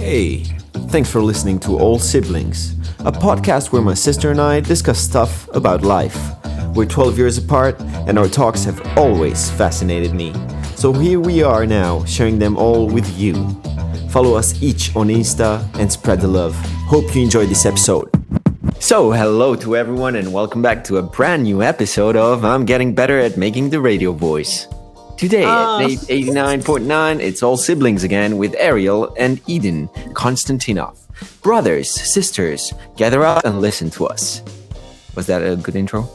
Hey, 0.00 0.44
thanks 0.88 1.10
for 1.10 1.20
listening 1.20 1.58
to 1.60 1.78
All 1.78 1.98
Siblings, 1.98 2.72
a 3.00 3.12
podcast 3.12 3.70
where 3.70 3.82
my 3.82 3.92
sister 3.92 4.30
and 4.30 4.40
I 4.40 4.60
discuss 4.60 4.98
stuff 4.98 5.46
about 5.54 5.82
life. 5.82 6.18
We're 6.74 6.86
12 6.86 7.18
years 7.18 7.36
apart, 7.36 7.78
and 8.08 8.18
our 8.18 8.26
talks 8.26 8.64
have 8.64 8.80
always 8.96 9.50
fascinated 9.50 10.14
me. 10.14 10.32
So 10.74 10.94
here 10.94 11.20
we 11.20 11.42
are 11.42 11.66
now, 11.66 12.02
sharing 12.06 12.38
them 12.38 12.56
all 12.56 12.86
with 12.86 13.06
you. 13.18 13.34
Follow 14.08 14.36
us 14.36 14.60
each 14.62 14.96
on 14.96 15.08
Insta 15.08 15.62
and 15.78 15.92
spread 15.92 16.22
the 16.22 16.28
love. 16.28 16.54
Hope 16.88 17.14
you 17.14 17.22
enjoyed 17.22 17.50
this 17.50 17.66
episode. 17.66 18.08
So, 18.80 19.12
hello 19.12 19.54
to 19.56 19.76
everyone, 19.76 20.16
and 20.16 20.32
welcome 20.32 20.62
back 20.62 20.82
to 20.84 20.96
a 20.96 21.02
brand 21.02 21.42
new 21.42 21.62
episode 21.62 22.16
of 22.16 22.42
I'm 22.42 22.64
Getting 22.64 22.94
Better 22.94 23.20
at 23.20 23.36
Making 23.36 23.68
the 23.68 23.82
Radio 23.82 24.12
Voice. 24.12 24.66
Today 25.20 25.42
at 25.42 25.50
ah. 25.50 25.80
89.9, 25.82 27.20
it's 27.20 27.42
all 27.42 27.58
siblings 27.58 28.04
again 28.04 28.38
with 28.38 28.54
Ariel 28.58 29.14
and 29.18 29.38
Eden 29.46 29.88
Konstantinov. 30.14 30.96
Brothers, 31.42 31.90
sisters, 31.90 32.72
gather 32.96 33.22
up 33.22 33.44
and 33.44 33.60
listen 33.60 33.90
to 33.90 34.06
us. 34.06 34.42
Was 35.14 35.26
that 35.26 35.42
a 35.42 35.56
good 35.56 35.76
intro? 35.76 36.08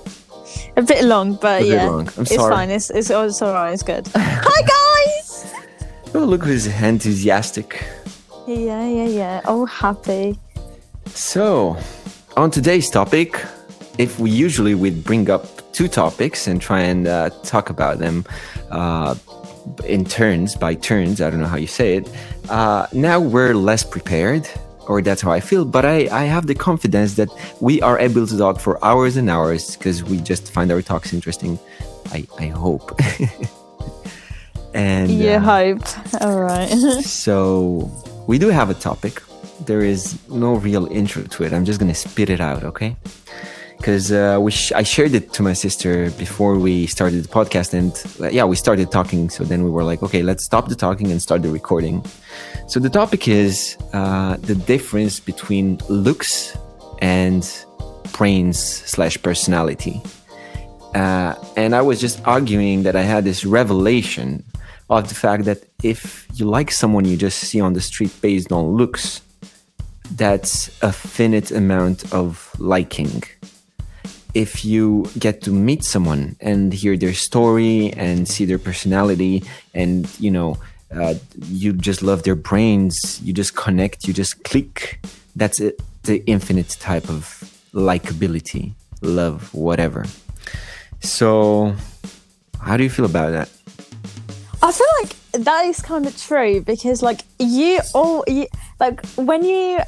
A 0.76 0.82
bit 0.82 1.06
long, 1.06 1.36
but 1.36 1.62
A 1.62 1.66
yeah, 1.68 1.86
long. 1.86 2.08
It's 2.18 2.36
fine. 2.36 2.72
It's 2.72 2.90
it's, 2.90 3.12
it's 3.12 3.44
all 3.44 3.54
right. 3.54 3.74
It's 3.74 3.84
good. 3.84 4.08
Hi 4.16 4.62
guys. 4.74 5.54
Oh, 6.16 6.26
look 6.26 6.44
who's 6.44 6.66
enthusiastic. 6.66 7.86
Yeah, 8.48 8.88
yeah, 8.88 9.06
yeah. 9.06 9.42
Oh, 9.46 9.68
happy. 9.68 10.40
So, 11.14 11.78
on 12.36 12.50
today's 12.50 12.90
topic, 12.90 13.40
if 14.00 14.18
we 14.18 14.32
usually 14.32 14.74
would 14.74 15.04
bring 15.04 15.30
up 15.30 15.55
two 15.76 15.88
topics 15.90 16.48
and 16.48 16.62
try 16.62 16.80
and 16.80 17.06
uh, 17.06 17.30
talk 17.44 17.70
about 17.70 18.00
them 18.00 18.26
uh, 18.72 19.16
in 19.86 20.06
turns, 20.06 20.56
by 20.56 20.74
turns, 20.76 21.22
I 21.22 21.30
don't 21.30 21.40
know 21.40 21.48
how 21.48 21.58
you 21.58 21.68
say 21.68 21.98
it. 21.98 22.10
Uh, 22.50 22.88
now 22.94 23.20
we're 23.20 23.54
less 23.54 23.84
prepared, 23.84 24.48
or 24.88 25.02
that's 25.02 25.22
how 25.22 25.32
I 25.32 25.40
feel. 25.40 25.66
But 25.66 25.86
I, 25.86 26.08
I 26.12 26.24
have 26.26 26.48
the 26.48 26.56
confidence 26.56 27.16
that 27.16 27.30
we 27.60 27.82
are 27.82 28.00
able 28.00 28.26
to 28.28 28.38
talk 28.38 28.60
for 28.60 28.84
hours 28.84 29.18
and 29.18 29.30
hours 29.30 29.76
because 29.76 30.04
we 30.04 30.18
just 30.18 30.52
find 30.52 30.72
our 30.72 30.82
talks 30.82 31.14
interesting. 31.14 31.60
I, 32.12 32.26
I 32.40 32.48
hope. 32.48 32.98
and 34.74 35.12
You 35.12 35.32
uh, 35.32 35.40
hope. 35.40 36.22
All 36.22 36.40
right. 36.40 36.70
so 37.02 37.92
we 38.28 38.38
do 38.38 38.50
have 38.50 38.70
a 38.70 38.76
topic. 38.76 39.22
There 39.66 39.82
is 39.82 40.18
no 40.30 40.56
real 40.56 40.86
intro 40.88 41.24
to 41.24 41.44
it. 41.44 41.54
I'm 41.54 41.66
just 41.66 41.80
gonna 41.80 41.96
spit 41.96 42.30
it 42.30 42.40
out, 42.40 42.64
okay? 42.64 42.96
Because 43.78 44.12
uh, 44.12 44.40
we 44.42 44.52
sh- 44.52 44.72
I 44.72 44.84
shared 44.84 45.14
it 45.14 45.34
to 45.34 45.44
my 45.44 45.54
sister 45.54 46.10
before 46.12 46.58
we 46.58 46.88
started 46.88 47.24
the 47.24 47.28
podcast, 47.28 47.74
and 47.74 47.92
uh, 48.22 48.30
yeah, 48.30 48.46
we 48.46 48.56
started 48.56 48.92
talking. 48.92 49.30
So 49.30 49.44
then 49.44 49.64
we 49.64 49.70
were 49.70 49.84
like, 49.84 50.02
okay, 50.02 50.24
let's 50.24 50.44
stop 50.44 50.70
the 50.70 50.76
talking 50.76 51.12
and 51.12 51.22
start 51.22 51.42
the 51.42 51.50
recording. 51.50 52.04
So 52.68 52.80
the 52.80 52.90
topic 52.90 53.28
is 53.28 53.78
uh, 53.94 54.38
the 54.38 54.56
difference 54.56 55.20
between 55.20 55.80
looks 55.90 56.58
and 57.00 57.48
brains 58.14 58.58
slash 58.60 59.22
personality. 59.22 60.02
Uh, 60.96 61.36
and 61.58 61.76
I 61.76 61.82
was 61.82 62.00
just 62.00 62.26
arguing 62.26 62.84
that 62.84 62.96
I 62.96 63.02
had 63.02 63.26
this 63.26 63.44
revelation 63.44 64.44
of 64.90 65.10
the 65.10 65.16
fact 65.16 65.46
that 65.46 65.66
if 65.84 66.26
you 66.36 66.46
like 66.46 66.72
someone 66.72 67.06
you 67.06 67.18
just 67.18 67.40
see 67.40 67.60
on 67.60 67.74
the 67.74 67.82
street 67.82 68.12
based 68.22 68.52
on 68.52 68.66
looks, 68.78 69.22
that's 70.12 70.70
a 70.82 70.92
finite 70.92 71.52
amount 71.52 72.14
of 72.14 72.52
liking. 72.60 73.24
If 74.36 74.66
you 74.66 75.10
get 75.18 75.42
to 75.44 75.52
meet 75.52 75.84
someone 75.84 76.36
and 76.42 76.74
hear 76.74 76.98
their 76.98 77.14
story 77.14 77.94
and 77.94 78.28
see 78.28 78.44
their 78.46 78.60
personality, 78.60 79.44
and 79.74 80.08
you 80.20 80.30
know, 80.30 80.58
uh, 80.94 81.16
you 81.48 81.74
just 81.74 82.04
love 82.04 82.24
their 82.24 82.36
brains, 82.36 83.20
you 83.24 83.34
just 83.34 83.56
connect, 83.56 84.08
you 84.08 84.14
just 84.14 84.44
click, 84.44 85.00
that's 85.36 85.60
it, 85.60 85.82
the 86.04 86.24
infinite 86.28 86.70
type 86.80 87.10
of 87.10 87.50
likability, 87.74 88.74
love, 89.02 89.54
whatever. 89.54 90.06
So, 91.00 91.76
how 92.60 92.78
do 92.78 92.84
you 92.84 92.90
feel 92.90 93.06
about 93.06 93.32
that? 93.32 93.50
I 94.62 94.72
feel 94.72 94.88
like 95.02 95.16
that 95.44 95.66
is 95.66 95.82
kind 95.82 96.06
of 96.06 96.18
true 96.18 96.62
because, 96.62 97.02
like, 97.02 97.22
you 97.40 97.80
all, 97.94 98.24
you, 98.28 98.48
like, 98.80 99.06
when 99.16 99.44
you 99.44 99.80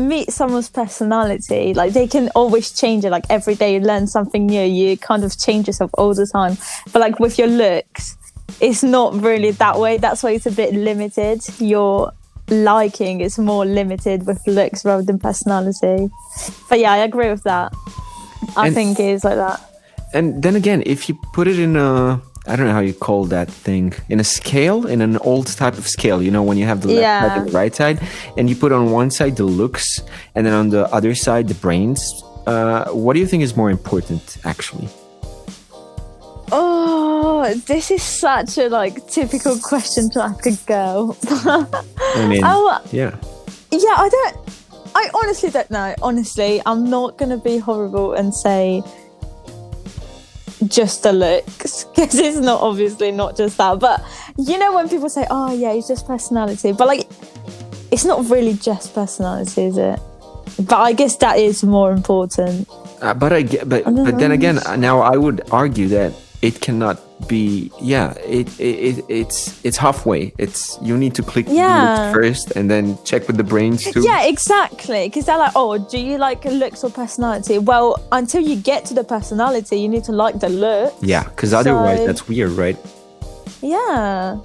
meet 0.00 0.32
someone's 0.32 0.68
personality, 0.68 1.74
like, 1.74 1.92
they 1.92 2.06
can 2.08 2.28
always 2.34 2.72
change 2.72 3.04
it. 3.04 3.10
Like, 3.10 3.24
every 3.30 3.54
day 3.54 3.74
you 3.74 3.80
learn 3.80 4.06
something 4.06 4.46
new, 4.46 4.62
you 4.62 4.96
kind 4.96 5.22
of 5.24 5.38
change 5.38 5.66
yourself 5.66 5.90
all 5.94 6.14
the 6.14 6.26
time. 6.26 6.56
But, 6.92 7.00
like, 7.00 7.20
with 7.20 7.38
your 7.38 7.48
looks, 7.48 8.16
it's 8.60 8.82
not 8.82 9.14
really 9.22 9.52
that 9.52 9.78
way. 9.78 9.98
That's 9.98 10.22
why 10.22 10.32
it's 10.32 10.46
a 10.46 10.50
bit 10.50 10.74
limited. 10.74 11.40
Your 11.60 12.12
liking 12.48 13.20
is 13.20 13.38
more 13.38 13.64
limited 13.64 14.26
with 14.26 14.44
looks 14.46 14.84
rather 14.84 15.02
than 15.04 15.18
personality. 15.18 16.10
But 16.68 16.80
yeah, 16.80 16.92
I 16.92 16.98
agree 16.98 17.30
with 17.30 17.44
that. 17.44 17.72
I 18.56 18.66
And- 18.66 18.74
think 18.74 18.98
it 18.98 19.06
is 19.10 19.24
like 19.24 19.36
that. 19.36 19.60
And 20.12 20.42
then 20.42 20.56
again, 20.56 20.82
if 20.86 21.08
you 21.08 21.16
put 21.32 21.46
it 21.46 21.60
in 21.60 21.76
a, 21.76 22.20
I 22.46 22.56
don't 22.56 22.66
know 22.66 22.72
how 22.72 22.80
you 22.80 22.94
call 22.94 23.26
that 23.26 23.48
thing, 23.50 23.92
in 24.08 24.18
a 24.18 24.24
scale, 24.24 24.86
in 24.86 25.02
an 25.02 25.18
old 25.18 25.46
type 25.48 25.76
of 25.78 25.86
scale, 25.86 26.22
you 26.22 26.30
know, 26.30 26.42
when 26.42 26.56
you 26.56 26.64
have 26.64 26.80
the 26.80 26.88
left 26.88 27.02
side 27.28 27.38
and 27.38 27.48
the 27.48 27.52
right 27.52 27.74
side, 27.74 28.00
and 28.36 28.48
you 28.48 28.56
put 28.56 28.72
on 28.72 28.90
one 28.90 29.10
side 29.10 29.36
the 29.36 29.44
looks, 29.44 30.00
and 30.34 30.46
then 30.46 30.54
on 30.54 30.70
the 30.70 30.86
other 30.92 31.14
side 31.14 31.48
the 31.48 31.54
brains. 31.54 32.00
Uh, 32.46 32.86
what 32.92 33.12
do 33.12 33.20
you 33.20 33.26
think 33.26 33.42
is 33.42 33.54
more 33.56 33.70
important, 33.70 34.38
actually? 34.44 34.88
Oh, 36.52 37.54
this 37.66 37.90
is 37.90 38.02
such 38.02 38.58
a 38.58 38.68
like 38.68 39.06
typical 39.06 39.56
question 39.58 40.10
to 40.10 40.22
ask 40.22 40.46
a 40.46 40.52
girl. 40.66 41.16
I 41.30 42.26
mean, 42.28 42.42
Oh. 42.44 42.80
yeah. 42.90 43.14
yeah, 43.70 43.94
I 43.96 44.08
don't. 44.08 44.36
I 44.94 45.08
honestly 45.14 45.50
don't 45.50 45.70
know. 45.70 45.94
Honestly, 46.02 46.60
I'm 46.66 46.90
not 46.90 47.16
gonna 47.18 47.36
be 47.38 47.58
horrible 47.58 48.14
and 48.14 48.34
say 48.34 48.82
just 50.66 51.02
the 51.02 51.12
looks 51.12 51.84
because 51.96 52.14
it's 52.14 52.38
not 52.38 52.60
obviously 52.60 53.10
not 53.10 53.36
just 53.36 53.56
that. 53.58 53.78
But 53.78 54.02
you 54.38 54.58
know 54.58 54.74
when 54.74 54.88
people 54.88 55.08
say, 55.08 55.26
"Oh 55.30 55.52
yeah, 55.52 55.72
it's 55.72 55.88
just 55.88 56.06
personality," 56.06 56.72
but 56.72 56.86
like, 56.86 57.08
it's 57.90 58.04
not 58.04 58.28
really 58.30 58.54
just 58.54 58.94
personality, 58.94 59.64
is 59.64 59.78
it? 59.78 59.98
But 60.58 60.78
I 60.80 60.92
guess 60.92 61.16
that 61.16 61.38
is 61.38 61.64
more 61.64 61.92
important. 61.92 62.68
Uh, 63.00 63.14
but 63.14 63.32
I 63.32 63.42
get, 63.42 63.68
but 63.68 63.84
but 63.84 64.18
then 64.18 64.32
again, 64.32 64.60
now 64.78 65.00
I 65.00 65.16
would 65.16 65.42
argue 65.50 65.88
that 65.88 66.12
it 66.42 66.60
cannot 66.60 66.98
be. 67.28 67.70
Yeah, 67.82 68.12
it, 68.24 68.48
it, 68.58 68.98
it 68.98 69.04
it's 69.08 69.60
it's 69.64 69.76
halfway. 69.76 70.32
It's 70.38 70.78
you 70.80 70.96
need 70.96 71.14
to 71.16 71.22
click 71.22 71.46
the 71.46 71.54
Yeah. 71.54 72.12
first, 72.12 72.52
and 72.56 72.70
then 72.70 72.96
check 73.04 73.26
with 73.26 73.36
the 73.36 73.44
brains 73.44 73.84
too. 73.84 74.00
Yeah, 74.02 74.24
exactly. 74.24 75.08
Because 75.08 75.26
they're 75.26 75.38
like, 75.38 75.52
oh, 75.54 75.76
do 75.78 75.98
you 75.98 76.16
like 76.18 76.44
looks 76.46 76.82
or 76.82 76.90
personality? 76.90 77.58
Well, 77.58 77.96
until 78.12 78.42
you 78.42 78.56
get 78.56 78.84
to 78.86 78.94
the 78.94 79.04
personality, 79.04 79.78
you 79.80 79.88
need 79.88 80.04
to 80.04 80.12
like 80.12 80.40
the 80.40 80.48
look. 80.48 80.94
Yeah, 81.02 81.24
because 81.24 81.52
otherwise 81.52 81.98
So- 81.98 82.06
that's 82.06 82.26
weird, 82.28 82.52
right? 82.52 82.76
Yeah. 83.60 84.38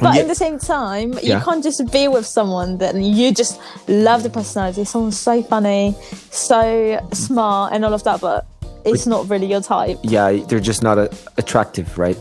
But 0.00 0.14
Yeah. 0.14 0.22
at 0.22 0.28
the 0.28 0.34
same 0.34 0.58
time, 0.58 1.12
you 1.22 1.30
Yeah. 1.34 1.40
can't 1.40 1.62
just 1.64 1.80
be 1.90 2.06
with 2.08 2.26
someone 2.26 2.78
that 2.78 2.94
you 2.96 3.32
just 3.32 3.58
love 3.88 4.24
the 4.24 4.28
personality. 4.30 4.84
Someone's 4.84 5.18
so 5.18 5.42
funny, 5.42 5.94
so 6.30 7.00
smart, 7.14 7.72
and 7.72 7.82
all 7.84 7.94
of 7.94 8.02
that, 8.04 8.20
but 8.20 8.44
it's 8.86 9.06
not 9.06 9.28
really 9.28 9.46
your 9.46 9.60
type. 9.60 9.98
Yeah, 10.02 10.32
they're 10.32 10.60
just 10.60 10.82
not 10.82 10.98
uh, 10.98 11.08
attractive, 11.36 11.98
right? 11.98 12.16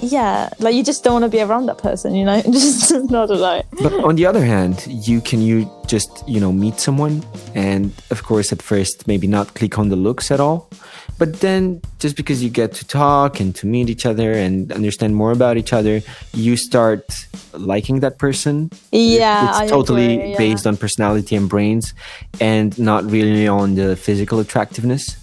Yeah, 0.00 0.48
like 0.58 0.74
you 0.74 0.84
just 0.84 1.02
don't 1.02 1.14
want 1.14 1.24
to 1.24 1.28
be 1.28 1.42
around 1.42 1.66
that 1.66 1.78
person, 1.78 2.14
you 2.14 2.24
know? 2.24 2.40
Just 2.52 2.92
not 3.10 3.30
alone. 3.30 3.62
But 3.82 3.92
on 4.04 4.14
the 4.14 4.26
other 4.26 4.44
hand, 4.44 4.86
you 4.86 5.20
can 5.20 5.42
you 5.42 5.68
just 5.86 6.22
you 6.28 6.38
know 6.38 6.52
meet 6.52 6.78
someone, 6.78 7.24
and 7.54 7.92
of 8.10 8.22
course 8.22 8.52
at 8.52 8.62
first 8.62 9.08
maybe 9.08 9.26
not 9.26 9.54
click 9.54 9.78
on 9.78 9.88
the 9.88 9.96
looks 9.96 10.30
at 10.30 10.38
all, 10.38 10.70
but 11.18 11.40
then 11.40 11.80
just 11.98 12.16
because 12.16 12.42
you 12.44 12.50
get 12.50 12.72
to 12.74 12.86
talk 12.86 13.40
and 13.40 13.54
to 13.56 13.66
meet 13.66 13.88
each 13.90 14.06
other 14.06 14.32
and 14.32 14.70
understand 14.72 15.16
more 15.16 15.32
about 15.32 15.56
each 15.56 15.72
other, 15.72 16.00
you 16.32 16.56
start 16.56 17.26
liking 17.52 18.00
that 18.00 18.18
person. 18.18 18.70
Yeah, 18.92 19.48
it's 19.48 19.58
I 19.58 19.66
totally 19.66 20.14
agree, 20.14 20.30
yeah. 20.30 20.38
based 20.38 20.66
on 20.66 20.76
personality 20.76 21.34
and 21.34 21.48
brains, 21.48 21.92
and 22.40 22.78
not 22.78 23.04
really 23.10 23.48
on 23.48 23.74
the 23.74 23.96
physical 23.96 24.38
attractiveness. 24.38 25.16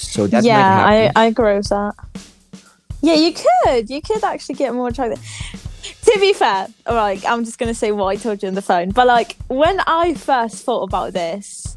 So 0.00 0.26
that 0.26 0.44
yeah, 0.44 0.84
I. 0.84 1.12
I 1.14 1.26
agree 1.26 1.56
with 1.56 1.68
that. 1.68 1.94
Yeah, 3.02 3.14
you 3.14 3.32
could. 3.32 3.88
You 3.88 4.02
could 4.02 4.22
actually 4.24 4.56
get 4.56 4.74
more 4.74 4.88
attracted. 4.88 5.18
To 6.02 6.18
be 6.20 6.32
fair, 6.32 6.66
all 6.86 6.94
right, 6.94 7.22
I'm 7.26 7.44
just 7.44 7.58
to 7.58 7.74
say 7.74 7.92
what 7.92 8.06
I 8.06 8.16
told 8.16 8.42
you 8.42 8.48
on 8.48 8.54
the 8.54 8.62
phone. 8.62 8.90
But 8.90 9.06
like, 9.06 9.36
when 9.48 9.80
I 9.80 10.14
first 10.14 10.64
thought 10.64 10.82
about 10.82 11.12
this, 11.12 11.76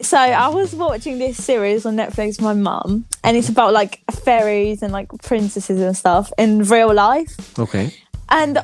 so 0.00 0.18
I 0.18 0.48
was 0.48 0.74
watching 0.74 1.18
this 1.18 1.42
series 1.42 1.86
on 1.86 1.96
Netflix 1.96 2.38
with 2.38 2.40
my 2.40 2.54
mum, 2.54 3.06
and 3.22 3.36
it's 3.36 3.48
about 3.48 3.72
like 3.72 4.00
fairies 4.10 4.82
and 4.82 4.92
like 4.92 5.08
princesses 5.22 5.80
and 5.80 5.96
stuff 5.96 6.32
in 6.38 6.62
real 6.64 6.92
life. 6.92 7.58
okay. 7.58 7.94
And 8.28 8.58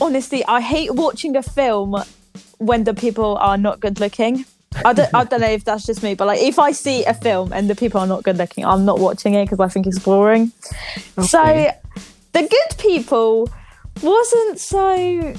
honestly, 0.00 0.44
I 0.44 0.60
hate 0.60 0.94
watching 0.94 1.36
a 1.36 1.42
film 1.42 2.02
when 2.58 2.84
the 2.84 2.94
people 2.94 3.36
are 3.38 3.58
not 3.58 3.80
good 3.80 4.00
looking. 4.00 4.44
I 4.84 4.92
don't, 4.92 5.14
I 5.14 5.24
don't 5.24 5.40
know 5.40 5.48
if 5.48 5.64
that's 5.64 5.86
just 5.86 6.02
me, 6.02 6.14
but 6.14 6.26
like 6.26 6.40
if 6.40 6.58
I 6.58 6.72
see 6.72 7.04
a 7.04 7.14
film 7.14 7.52
and 7.52 7.68
the 7.68 7.74
people 7.74 8.00
are 8.00 8.06
not 8.06 8.22
good 8.22 8.38
looking, 8.38 8.64
I'm 8.64 8.84
not 8.84 8.98
watching 8.98 9.34
it 9.34 9.44
because 9.44 9.60
I 9.60 9.68
think 9.68 9.86
it's 9.86 9.98
boring. 9.98 10.52
So 11.22 11.70
the 12.32 12.40
good 12.40 12.78
people 12.78 13.50
wasn't 14.02 14.58
so 14.58 15.34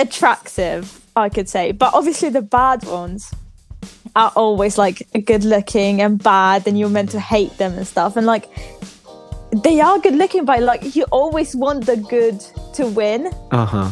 attractive, 0.00 1.00
I 1.16 1.28
could 1.28 1.48
say. 1.48 1.72
But 1.72 1.94
obviously, 1.94 2.28
the 2.30 2.42
bad 2.42 2.84
ones 2.84 3.32
are 4.16 4.32
always 4.34 4.78
like 4.78 5.06
good 5.24 5.44
looking 5.44 6.00
and 6.02 6.22
bad, 6.22 6.66
and 6.66 6.78
you're 6.78 6.88
meant 6.88 7.10
to 7.10 7.20
hate 7.20 7.56
them 7.58 7.74
and 7.74 7.86
stuff. 7.86 8.16
And 8.16 8.26
like, 8.26 8.48
they 9.52 9.80
are 9.80 9.98
good 9.98 10.16
looking, 10.16 10.44
but 10.44 10.60
like, 10.62 10.96
you 10.96 11.04
always 11.04 11.54
want 11.54 11.86
the 11.86 11.96
good 11.96 12.40
to 12.74 12.86
win. 12.88 13.32
Uh 13.50 13.64
huh. 13.64 13.90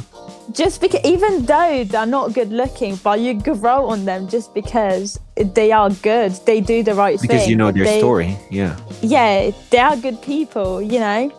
Just 0.52 0.81
because, 0.81 1.00
even 1.04 1.44
though 1.44 1.84
they're 1.84 2.06
not 2.06 2.32
good 2.32 2.50
looking, 2.52 2.96
but 2.96 3.20
you 3.20 3.34
grow 3.34 3.87
on 3.88 4.04
them 4.04 4.28
just 4.28 4.54
because 4.54 5.19
they 5.37 5.72
are 5.72 5.90
good. 5.90 6.32
They 6.46 6.60
do 6.60 6.82
the 6.82 6.94
right 6.94 7.19
thing. 7.19 7.28
Because 7.28 7.48
you 7.48 7.56
know 7.56 7.72
their 7.72 7.84
They- 7.84 7.98
story. 7.98 8.38
Yeah. 8.50 8.76
yeah, 9.02 9.50
they 9.70 9.78
are 9.78 9.96
good 9.96 10.22
people, 10.22 10.81
you 10.81 11.00
know? 11.00 11.32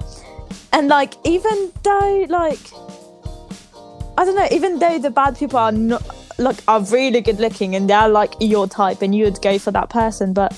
And 0.74 0.88
like, 0.89 1.13
even 1.24 1.71
though, 1.83 2.25
like, 2.30 2.59
I 4.18 4.25
don't 4.25 4.36
know, 4.36 4.48
even 4.51 4.80
though 4.80 5.00
the 5.00 5.09
bad 5.09 5.38
people 5.38 5.57
are 5.59 5.71
not, 5.71 6.04
like, 6.38 6.57
are 6.68 6.81
really 6.81 7.21
good 7.21 7.39
looking 7.39 7.75
and 7.75 7.89
they're 7.89 8.09
like 8.09 8.33
your 8.42 8.68
type 8.68 9.01
and 9.01 9.15
you 9.15 9.24
would 9.25 9.42
go 9.42 9.57
for 9.57 9.71
that 9.71 9.89
person, 9.89 10.33
but 10.33 10.54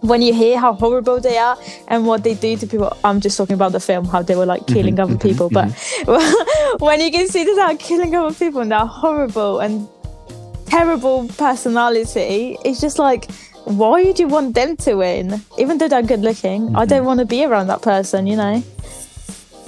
when 0.00 0.22
you 0.22 0.32
hear 0.32 0.58
how 0.58 0.72
horrible 0.74 1.20
they 1.20 1.38
are 1.38 1.58
and 1.88 2.06
what 2.06 2.22
they 2.22 2.34
do 2.34 2.56
to 2.56 2.66
people, 2.66 2.96
I'm 3.04 3.20
just 3.20 3.36
talking 3.36 3.54
about 3.54 3.72
the 3.72 3.80
film, 3.80 4.04
how 4.04 4.22
they 4.22 4.36
were 4.36 4.46
like 4.46 4.62
mm-hmm, 4.62 4.74
killing 4.74 5.00
other 5.00 5.14
mm-hmm, 5.14 5.28
people, 5.28 5.50
but 5.50 5.68
mm-hmm. 5.68 6.76
when 6.84 7.00
you 7.00 7.10
can 7.10 7.28
see 7.28 7.44
that 7.44 7.54
they're 7.54 7.76
killing 7.76 8.14
other 8.14 8.34
people 8.34 8.60
and 8.60 8.70
they're 8.70 8.80
horrible 8.80 9.60
and 9.60 9.88
terrible 10.66 11.28
personality, 11.36 12.58
it's 12.64 12.80
just 12.80 12.98
like, 12.98 13.30
why 13.64 14.02
would 14.04 14.18
you 14.18 14.28
want 14.28 14.54
them 14.54 14.76
to 14.76 14.94
win? 14.94 15.40
Even 15.58 15.78
though 15.78 15.88
they're 15.88 16.02
good 16.02 16.20
looking, 16.20 16.76
I 16.76 16.84
don't 16.84 17.04
want 17.04 17.20
to 17.20 17.26
be 17.26 17.44
around 17.44 17.66
that 17.68 17.82
person, 17.82 18.26
you 18.26 18.36
know? 18.36 18.62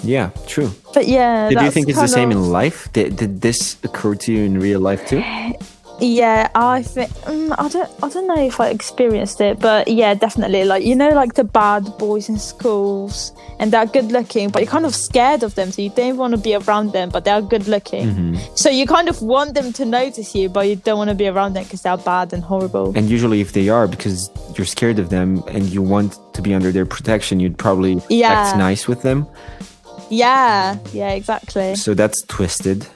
Yeah. 0.02 0.30
True. 0.46 0.70
But 0.94 1.08
yeah, 1.08 1.50
do 1.50 1.64
you 1.64 1.70
think 1.70 1.88
it's 1.88 2.00
the 2.00 2.06
same 2.06 2.30
of- 2.30 2.36
in 2.36 2.50
life? 2.50 2.92
Did, 2.92 3.16
did 3.16 3.40
this 3.40 3.76
occur 3.82 4.14
to 4.14 4.32
you 4.32 4.44
in 4.44 4.60
real 4.60 4.80
life 4.80 5.06
too? 5.08 5.22
Yeah, 6.00 6.48
I 6.54 6.82
think 6.82 7.10
mm, 7.26 7.52
I 7.58 7.68
don't. 7.68 7.90
I 8.04 8.08
don't 8.08 8.26
know 8.28 8.40
if 8.46 8.60
I 8.60 8.68
experienced 8.68 9.40
it, 9.40 9.58
but 9.58 9.88
yeah, 9.88 10.14
definitely. 10.14 10.62
Like 10.64 10.84
you 10.84 10.94
know, 10.94 11.10
like 11.10 11.34
the 11.34 11.42
bad 11.42 11.82
boys 11.98 12.28
in 12.28 12.38
schools, 12.38 13.32
and 13.58 13.72
they're 13.72 13.84
good 13.86 14.12
looking, 14.12 14.48
but 14.50 14.62
you're 14.62 14.70
kind 14.70 14.86
of 14.86 14.94
scared 14.94 15.42
of 15.42 15.56
them, 15.56 15.72
so 15.72 15.82
you 15.82 15.90
don't 15.90 16.16
want 16.16 16.32
to 16.34 16.38
be 16.38 16.54
around 16.54 16.92
them. 16.92 17.08
But 17.10 17.24
they're 17.24 17.42
good 17.42 17.66
looking, 17.66 18.06
Mm-hmm. 18.08 18.36
so 18.54 18.70
you 18.70 18.86
kind 18.86 19.08
of 19.08 19.20
want 19.22 19.54
them 19.54 19.72
to 19.72 19.84
notice 19.84 20.36
you, 20.36 20.48
but 20.48 20.68
you 20.68 20.76
don't 20.76 20.98
want 20.98 21.10
to 21.10 21.16
be 21.16 21.26
around 21.26 21.54
them 21.54 21.64
because 21.64 21.82
they're 21.82 21.96
bad 21.96 22.32
and 22.32 22.44
horrible. 22.44 22.92
And 22.96 23.08
usually, 23.10 23.40
if 23.40 23.52
they 23.52 23.68
are, 23.68 23.88
because 23.88 24.30
you're 24.56 24.66
scared 24.66 25.00
of 25.00 25.10
them 25.10 25.42
and 25.48 25.64
you 25.68 25.82
want 25.82 26.16
to 26.34 26.42
be 26.42 26.54
under 26.54 26.70
their 26.70 26.86
protection, 26.86 27.40
you'd 27.40 27.58
probably 27.58 28.00
Yeah. 28.08 28.30
act 28.32 28.56
nice 28.56 28.86
with 28.86 29.02
them. 29.02 29.26
yeah, 30.10 30.78
yeah, 30.92 31.10
exactly. 31.10 31.74
So 31.74 31.94
that's 31.94 32.22
twisted. 32.22 32.86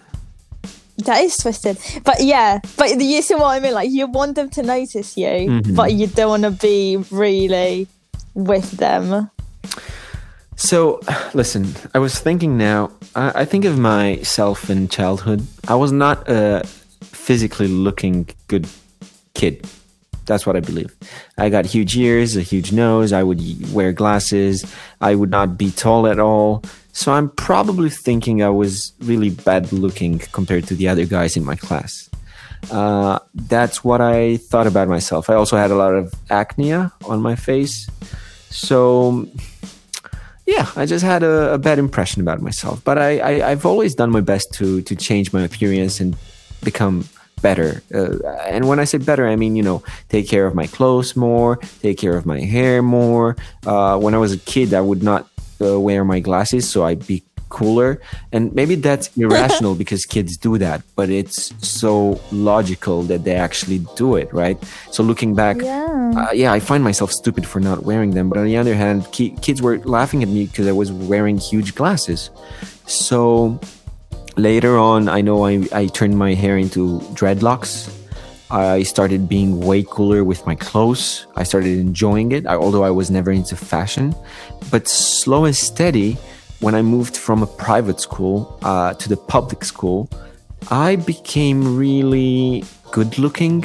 That 0.98 1.22
is 1.24 1.36
twisted, 1.36 1.78
but 2.04 2.20
yeah, 2.22 2.60
but 2.76 3.00
you 3.00 3.22
see 3.22 3.34
what 3.34 3.46
I 3.56 3.60
mean? 3.60 3.72
Like 3.74 3.90
you 3.90 4.06
want 4.06 4.34
them 4.36 4.50
to 4.50 4.62
notice 4.62 5.16
you, 5.16 5.26
Mm-hmm. 5.26 5.74
but 5.74 5.92
you 5.94 6.06
don't 6.06 6.28
want 6.28 6.42
to 6.44 6.50
be 6.50 6.98
really 7.10 7.88
with 8.34 8.72
them. 8.72 9.30
So, 10.56 11.00
listen, 11.34 11.74
I 11.94 11.98
was 11.98 12.18
thinking 12.18 12.56
now, 12.58 12.90
I, 13.16 13.40
I 13.42 13.44
think 13.44 13.64
of 13.64 13.78
myself 13.78 14.70
in 14.70 14.86
childhood. 14.88 15.44
I 15.66 15.74
was 15.74 15.90
not 15.92 16.28
a 16.28 16.62
physically 17.00 17.68
looking 17.68 18.28
good 18.48 18.68
kid. 19.34 19.66
That's 20.26 20.46
what 20.46 20.54
I 20.56 20.60
believe. 20.60 20.94
I 21.36 21.48
got 21.48 21.66
huge 21.66 21.96
ears, 21.96 22.36
a 22.36 22.42
huge 22.42 22.70
nose. 22.70 23.12
I 23.12 23.22
would 23.24 23.40
wear 23.72 23.92
glasses. 23.92 24.62
I 25.00 25.14
would 25.16 25.30
not 25.30 25.58
be 25.58 25.70
tall 25.72 26.06
at 26.06 26.20
all. 26.20 26.62
So 26.92 27.12
I'm 27.12 27.30
probably 27.30 27.90
thinking 27.90 28.42
I 28.42 28.50
was 28.50 28.92
really 29.00 29.30
bad 29.30 29.72
looking 29.72 30.18
compared 30.32 30.66
to 30.68 30.74
the 30.74 30.88
other 30.88 31.06
guys 31.06 31.36
in 31.36 31.44
my 31.44 31.56
class. 31.56 32.08
Uh, 32.70 33.18
that's 33.34 33.82
what 33.82 34.00
I 34.00 34.36
thought 34.36 34.66
about 34.66 34.88
myself. 34.88 35.28
I 35.28 35.34
also 35.34 35.56
had 35.56 35.70
a 35.70 35.74
lot 35.74 35.94
of 35.94 36.12
acne 36.30 36.72
on 36.72 37.20
my 37.20 37.34
face. 37.34 37.88
So 38.50 39.26
yeah, 40.46 40.70
I 40.76 40.86
just 40.86 41.04
had 41.04 41.22
a, 41.22 41.54
a 41.54 41.58
bad 41.58 41.78
impression 41.78 42.20
about 42.20 42.40
myself. 42.40 42.84
But 42.84 42.98
I, 42.98 43.18
I, 43.18 43.50
I've 43.50 43.66
always 43.66 43.94
done 43.94 44.10
my 44.10 44.20
best 44.20 44.52
to 44.54 44.82
to 44.82 44.94
change 44.94 45.32
my 45.32 45.42
appearance 45.42 45.98
and 46.00 46.16
become 46.62 47.08
better. 47.40 47.82
Uh, 47.92 48.18
and 48.46 48.68
when 48.68 48.78
I 48.78 48.84
say 48.84 48.98
better, 48.98 49.26
I 49.26 49.36
mean 49.36 49.56
you 49.56 49.62
know 49.62 49.82
take 50.08 50.28
care 50.28 50.46
of 50.46 50.54
my 50.54 50.66
clothes 50.66 51.16
more, 51.16 51.56
take 51.80 51.98
care 51.98 52.16
of 52.16 52.26
my 52.26 52.40
hair 52.40 52.82
more. 52.82 53.36
Uh, 53.66 53.98
when 53.98 54.14
I 54.14 54.18
was 54.18 54.32
a 54.32 54.38
kid, 54.38 54.74
I 54.74 54.80
would 54.80 55.02
not 55.02 55.26
uh, 55.62 55.78
wear 55.80 56.04
my 56.04 56.20
glasses, 56.20 56.68
so 56.68 56.84
I'd 56.84 57.06
be 57.06 57.22
cooler. 57.48 58.00
And 58.32 58.52
maybe 58.54 58.76
that's 58.76 59.14
irrational 59.16 59.74
because 59.74 60.06
kids 60.06 60.36
do 60.38 60.56
that, 60.58 60.82
but 60.96 61.10
it's 61.10 61.52
so 61.66 62.18
logical 62.32 63.02
that 63.04 63.24
they 63.24 63.34
actually 63.34 63.80
do 63.96 64.16
it, 64.16 64.32
right? 64.32 64.56
So 64.90 65.02
looking 65.02 65.34
back, 65.34 65.58
Yeah. 65.60 66.12
uh, 66.16 66.32
yeah, 66.32 66.50
I 66.52 66.60
find 66.60 66.82
myself 66.82 67.12
stupid 67.12 67.46
for 67.46 67.60
not 67.60 67.84
wearing 67.84 68.12
them. 68.12 68.28
But 68.30 68.38
on 68.38 68.46
the 68.46 68.56
other 68.56 68.74
hand, 68.74 69.06
ki- 69.12 69.36
kids 69.42 69.60
were 69.60 69.78
laughing 69.80 70.22
at 70.22 70.28
me 70.30 70.46
because 70.46 70.66
I 70.66 70.72
was 70.72 70.90
wearing 70.90 71.36
huge 71.36 71.74
glasses. 71.74 72.30
So 72.86 73.60
later 74.36 74.78
on, 74.78 75.08
I 75.08 75.20
know 75.20 75.44
I, 75.44 75.66
I 75.72 75.86
turned 75.86 76.16
my 76.18 76.32
hair 76.34 76.56
into 76.56 77.00
dreadlocks. 77.14 77.90
I 78.52 78.82
started 78.82 79.31
being 79.31 79.60
way 79.60 79.82
cooler 79.82 80.25
with 80.25 80.46
my 80.46 80.54
clothes. 80.54 81.26
I 81.37 81.43
started 81.43 81.78
enjoying 81.78 82.32
it, 82.32 82.46
although 82.46 82.84
I 82.84 82.90
was 82.90 83.10
never 83.10 83.31
into 83.31 83.56
fashion. 83.56 84.14
But 84.70 84.87
slow 84.87 85.46
and 85.46 85.56
steady, 85.56 86.19
when 86.60 86.75
I 86.75 86.82
moved 86.82 87.16
from 87.16 87.43
a 87.43 87.46
private 87.46 87.99
school 87.99 88.58
uh, 88.62 88.93
to 88.93 89.08
the 89.08 89.16
public 89.16 89.64
school, 89.64 90.06
I 90.70 90.96
became 90.96 91.78
really 91.78 92.64
good 92.90 93.19
looking. 93.19 93.64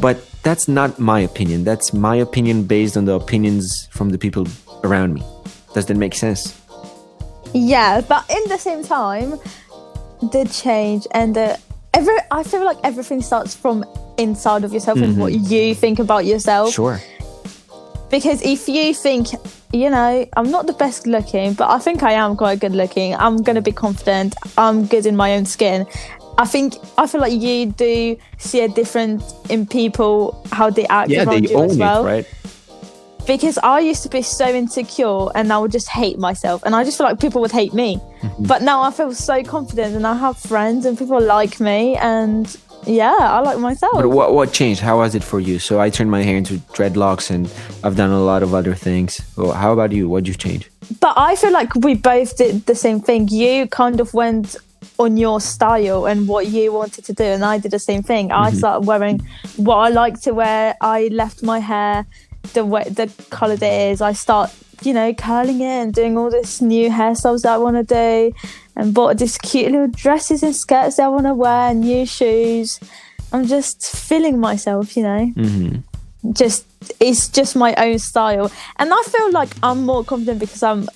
But 0.00 0.22
that's 0.42 0.68
not 0.68 0.98
my 0.98 1.20
opinion. 1.20 1.64
That's 1.64 1.94
my 1.94 2.16
opinion 2.16 2.64
based 2.64 2.98
on 2.98 3.06
the 3.06 3.14
opinions 3.14 3.88
from 3.90 4.10
the 4.10 4.18
people 4.18 4.46
around 4.84 5.14
me. 5.14 5.22
Does 5.72 5.86
that 5.86 5.96
make 5.96 6.14
sense? 6.14 6.60
Yeah, 7.54 8.02
but 8.02 8.28
in 8.28 8.42
the 8.50 8.58
same 8.58 8.84
time, 8.84 9.40
the 10.20 10.44
change 10.52 11.06
and 11.12 11.34
the 11.34 11.58
every 11.96 12.16
I 12.30 12.42
feel 12.42 12.64
like 12.64 12.78
everything 12.84 13.22
starts 13.22 13.54
from 13.54 13.84
inside 14.18 14.64
of 14.64 14.72
yourself 14.72 14.98
and 14.98 15.16
what 15.18 15.32
mm-hmm. 15.32 15.52
you 15.52 15.74
think 15.74 15.98
about 15.98 16.24
yourself. 16.26 16.72
Sure. 16.72 17.00
Because 18.10 18.40
if 18.42 18.68
you 18.68 18.94
think, 18.94 19.28
you 19.72 19.90
know, 19.90 20.26
I'm 20.36 20.50
not 20.50 20.66
the 20.68 20.72
best 20.74 21.06
looking, 21.06 21.54
but 21.54 21.68
I 21.70 21.78
think 21.78 22.02
I 22.02 22.12
am 22.12 22.36
quite 22.36 22.60
good 22.60 22.72
looking. 22.72 23.14
I'm 23.14 23.38
gonna 23.38 23.62
be 23.62 23.72
confident. 23.72 24.36
I'm 24.56 24.86
good 24.86 25.06
in 25.06 25.16
my 25.16 25.34
own 25.34 25.44
skin. 25.46 25.86
I 26.38 26.44
think 26.44 26.74
I 26.98 27.06
feel 27.06 27.20
like 27.20 27.32
you 27.32 27.66
do 27.72 28.16
see 28.38 28.60
a 28.60 28.68
difference 28.68 29.34
in 29.48 29.66
people 29.66 30.44
how 30.52 30.68
they 30.70 30.86
act 30.88 31.10
Yeah, 31.10 31.24
around 31.24 31.44
they 31.44 31.50
you 31.50 31.56
own 31.56 31.70
as 31.70 31.78
well. 31.78 32.06
it, 32.06 32.08
right? 32.08 32.26
Because 33.26 33.58
I 33.58 33.80
used 33.80 34.02
to 34.04 34.08
be 34.08 34.22
so 34.22 34.46
insecure 34.48 35.26
and 35.34 35.52
I 35.52 35.58
would 35.58 35.72
just 35.72 35.88
hate 35.88 36.18
myself 36.18 36.62
and 36.64 36.74
I 36.74 36.84
just 36.84 36.96
feel 36.98 37.06
like 37.06 37.20
people 37.20 37.40
would 37.40 37.52
hate 37.52 37.74
me. 37.74 37.96
Mm-hmm. 37.96 38.44
But 38.44 38.62
now 38.62 38.82
I 38.82 38.90
feel 38.90 39.12
so 39.12 39.42
confident 39.42 39.94
and 39.96 40.06
I 40.06 40.14
have 40.14 40.38
friends 40.38 40.86
and 40.86 40.96
people 40.96 41.20
like 41.20 41.60
me 41.60 41.96
and 41.96 42.54
yeah, 42.86 43.16
I 43.18 43.40
like 43.40 43.58
myself. 43.58 43.92
But 43.94 44.08
what 44.10 44.32
what 44.32 44.52
changed? 44.52 44.80
How 44.80 44.98
was 44.98 45.16
it 45.16 45.24
for 45.24 45.40
you? 45.40 45.58
So 45.58 45.80
I 45.80 45.90
turned 45.90 46.10
my 46.10 46.22
hair 46.22 46.36
into 46.36 46.54
dreadlocks, 46.76 47.30
and 47.30 47.52
I've 47.82 47.96
done 47.96 48.10
a 48.10 48.22
lot 48.22 48.44
of 48.44 48.54
other 48.54 48.74
things. 48.76 49.20
Well, 49.36 49.50
how 49.52 49.72
about 49.72 49.90
you? 49.90 50.08
What'd 50.08 50.28
you 50.28 50.34
change? 50.34 50.70
But 51.00 51.14
I 51.16 51.34
feel 51.34 51.50
like 51.50 51.74
we 51.74 51.94
both 51.94 52.36
did 52.36 52.64
the 52.66 52.76
same 52.76 53.00
thing. 53.00 53.26
You 53.26 53.66
kind 53.66 53.98
of 53.98 54.14
went 54.14 54.54
on 55.00 55.16
your 55.16 55.40
style 55.40 56.06
and 56.06 56.28
what 56.28 56.46
you 56.46 56.72
wanted 56.72 57.04
to 57.06 57.12
do, 57.12 57.24
and 57.24 57.44
I 57.44 57.58
did 57.58 57.72
the 57.72 57.80
same 57.80 58.04
thing. 58.04 58.30
I 58.30 58.50
Mm-hmm. 58.50 58.58
started 58.58 58.86
wearing 58.86 59.18
what 59.56 59.78
I 59.78 59.88
like 59.88 60.20
to 60.20 60.30
wear. 60.32 60.76
I 60.80 61.08
left 61.10 61.42
my 61.42 61.58
hair 61.58 62.06
the 62.52 62.64
way 62.64 62.84
the 62.84 63.10
color 63.30 63.56
that 63.56 63.72
is. 63.90 64.00
I 64.00 64.12
start, 64.12 64.50
you 64.82 64.92
know, 64.92 65.12
curling 65.14 65.60
it 65.60 65.64
and 65.82 65.92
doing 65.94 66.16
all 66.18 66.30
this 66.30 66.60
new 66.60 66.90
hairstyles 66.90 67.42
that 67.42 67.52
I 67.54 67.58
want 67.58 67.76
to 67.76 67.82
do, 67.84 68.32
and 68.76 68.92
bought 68.94 69.18
these 69.18 69.38
cute 69.38 69.70
little 69.72 69.88
dresses 69.88 70.42
and 70.42 70.54
skirts 70.54 70.96
that 70.96 71.04
I 71.04 71.08
want 71.08 71.24
to 71.26 71.34
wear, 71.34 71.70
and 71.70 71.80
new 71.80 72.06
shoes. 72.06 72.78
I'm 73.32 73.46
just 73.46 73.84
feeling 73.96 74.38
myself, 74.38 74.96
you 74.96 75.02
know 75.02 75.32
Mm-hmm. 75.36 76.32
just 76.32 76.64
it's 77.00 77.28
just 77.28 77.56
my 77.56 77.74
own 77.76 77.98
style 77.98 78.50
and 78.78 78.90
i 78.92 79.02
feel 79.06 79.30
like 79.32 79.48
i'm 79.62 79.84
more 79.84 80.02
confident 80.04 80.38
because 80.40 80.62
i'm 80.62 80.88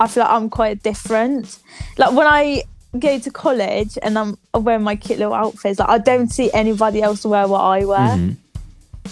i 0.00 0.06
feel 0.06 0.22
like 0.22 0.32
i'm 0.32 0.48
quite 0.50 0.82
different 0.82 1.58
like 1.98 2.12
when 2.12 2.26
i 2.26 2.62
go 2.98 3.18
to 3.18 3.30
college 3.30 3.98
and 4.02 4.18
i'm 4.18 4.36
wearing 4.54 4.82
my 4.82 4.96
cute 4.96 5.18
little 5.18 5.34
outfits 5.34 5.78
like 5.78 5.88
i 5.88 5.98
don't 5.98 6.28
see 6.28 6.50
anybody 6.52 7.02
else 7.02 7.24
wear 7.24 7.46
what 7.48 7.60
i 7.60 7.84
wear 7.84 7.98
Mm-hmm. 8.16 8.32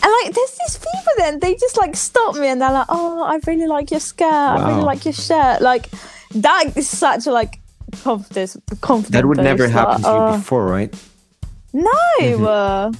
And 0.02 0.12
like 0.22 0.34
there's 0.34 0.58
these 0.58 0.78
people 0.78 1.12
then 1.18 1.40
they 1.40 1.54
just 1.54 1.76
like 1.76 1.96
stop 1.96 2.34
me 2.36 2.48
and 2.48 2.60
they're 2.60 2.72
like 2.72 2.86
oh 2.88 3.22
i 3.24 3.38
really 3.46 3.66
like 3.66 3.90
your 3.90 4.00
skirt 4.00 4.26
i 4.26 4.68
really 4.68 4.82
like 4.82 5.04
your 5.04 5.14
shirt 5.14 5.60
like 5.60 5.88
that 6.34 6.76
is 6.76 6.88
such 6.88 7.26
a 7.26 7.32
like 7.32 7.60
confidence 8.02 8.56
confidence 8.80 9.12
That 9.12 9.26
would 9.26 9.38
never 9.38 9.68
happen 9.68 10.02
to 10.02 10.08
you 10.08 10.14
oh. 10.14 10.36
before, 10.38 10.66
right? 10.66 10.94
No, 11.76 12.47
uh, 12.49 12.90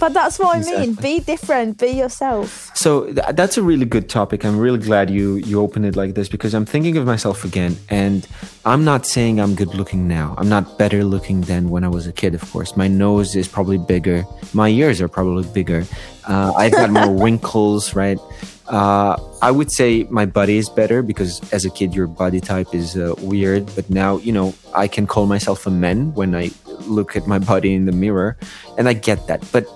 but 0.00 0.12
that's 0.12 0.36
what 0.40 0.56
I 0.56 0.60
mean. 0.60 0.94
Be 0.94 1.20
different. 1.20 1.78
Be 1.78 1.90
yourself. 1.90 2.72
So 2.74 3.04
th- 3.04 3.34
that's 3.34 3.56
a 3.56 3.62
really 3.62 3.84
good 3.86 4.08
topic. 4.08 4.44
I'm 4.44 4.58
really 4.58 4.80
glad 4.80 5.10
you 5.10 5.36
you 5.36 5.60
opened 5.60 5.86
it 5.86 5.94
like 5.94 6.14
this 6.14 6.28
because 6.28 6.52
I'm 6.52 6.66
thinking 6.66 6.96
of 6.96 7.06
myself 7.06 7.44
again, 7.44 7.76
and 7.88 8.26
I'm 8.64 8.84
not 8.84 9.06
saying 9.06 9.38
I'm 9.38 9.54
good 9.54 9.76
looking 9.76 10.08
now. 10.08 10.34
I'm 10.38 10.48
not 10.48 10.76
better 10.76 11.04
looking 11.04 11.42
than 11.42 11.70
when 11.70 11.84
I 11.84 11.88
was 11.88 12.08
a 12.08 12.12
kid. 12.12 12.34
Of 12.34 12.42
course, 12.50 12.76
my 12.76 12.88
nose 12.88 13.36
is 13.36 13.46
probably 13.46 13.78
bigger. 13.78 14.24
My 14.52 14.70
ears 14.70 15.00
are 15.00 15.08
probably 15.08 15.46
bigger. 15.54 15.84
Uh, 16.26 16.52
I've 16.56 16.72
got 16.72 16.90
more 16.90 17.14
wrinkles, 17.22 17.94
right? 17.94 18.18
Uh, 18.66 19.16
I 19.40 19.52
would 19.52 19.70
say 19.70 20.08
my 20.10 20.26
body 20.26 20.56
is 20.58 20.68
better 20.68 21.00
because 21.00 21.40
as 21.52 21.64
a 21.64 21.70
kid 21.70 21.94
your 21.94 22.08
body 22.08 22.40
type 22.40 22.74
is 22.74 22.96
uh, 22.96 23.14
weird, 23.18 23.70
but 23.76 23.88
now 23.88 24.16
you 24.18 24.32
know 24.32 24.52
I 24.74 24.88
can 24.88 25.06
call 25.06 25.26
myself 25.26 25.64
a 25.66 25.70
man 25.70 26.12
when 26.14 26.34
I 26.34 26.50
look 26.86 27.16
at 27.16 27.26
my 27.26 27.38
body 27.38 27.74
in 27.74 27.86
the 27.86 27.92
mirror, 27.92 28.36
and 28.78 28.88
I 28.88 28.92
get 28.92 29.26
that. 29.28 29.44
But 29.52 29.66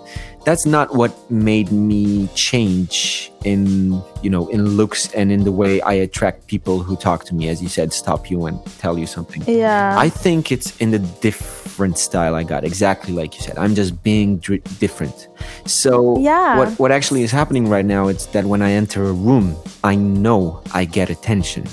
that's 0.44 0.64
not 0.64 0.94
what 0.94 1.12
made 1.30 1.70
me 1.70 2.26
change 2.34 3.30
in 3.44 4.02
you 4.22 4.30
know 4.30 4.48
in 4.48 4.64
looks 4.76 5.12
and 5.12 5.30
in 5.30 5.44
the 5.44 5.52
way 5.52 5.80
I 5.82 5.92
attract 5.92 6.46
people 6.46 6.78
who 6.82 6.96
talk 6.96 7.24
to 7.26 7.34
me, 7.34 7.48
as 7.48 7.62
you 7.62 7.68
said, 7.68 7.92
stop 7.92 8.30
you 8.30 8.46
and 8.46 8.64
tell 8.78 8.98
you 8.98 9.06
something. 9.06 9.42
Yeah. 9.46 9.94
I 9.98 10.08
think 10.08 10.50
it's 10.52 10.76
in 10.78 10.90
the 10.92 10.98
different 11.20 11.98
style 11.98 12.34
I 12.34 12.42
got. 12.42 12.64
Exactly 12.64 13.12
like 13.12 13.34
you 13.36 13.42
said. 13.42 13.56
I'm 13.58 13.74
just 13.74 14.02
being 14.02 14.38
different. 14.78 15.28
So 15.66 16.18
Yeah. 16.18 16.58
what 16.58 16.68
what 16.78 16.90
actually 16.92 17.22
is 17.22 17.30
happening 17.30 17.68
right 17.68 17.84
now 17.84 18.08
is 18.08 18.26
that 18.28 18.44
when 18.44 18.62
I 18.62 18.72
enter 18.72 19.04
a 19.04 19.12
room, 19.12 19.56
I 19.84 19.94
know 19.94 20.62
I 20.72 20.84
get 20.84 21.10
attention, 21.10 21.64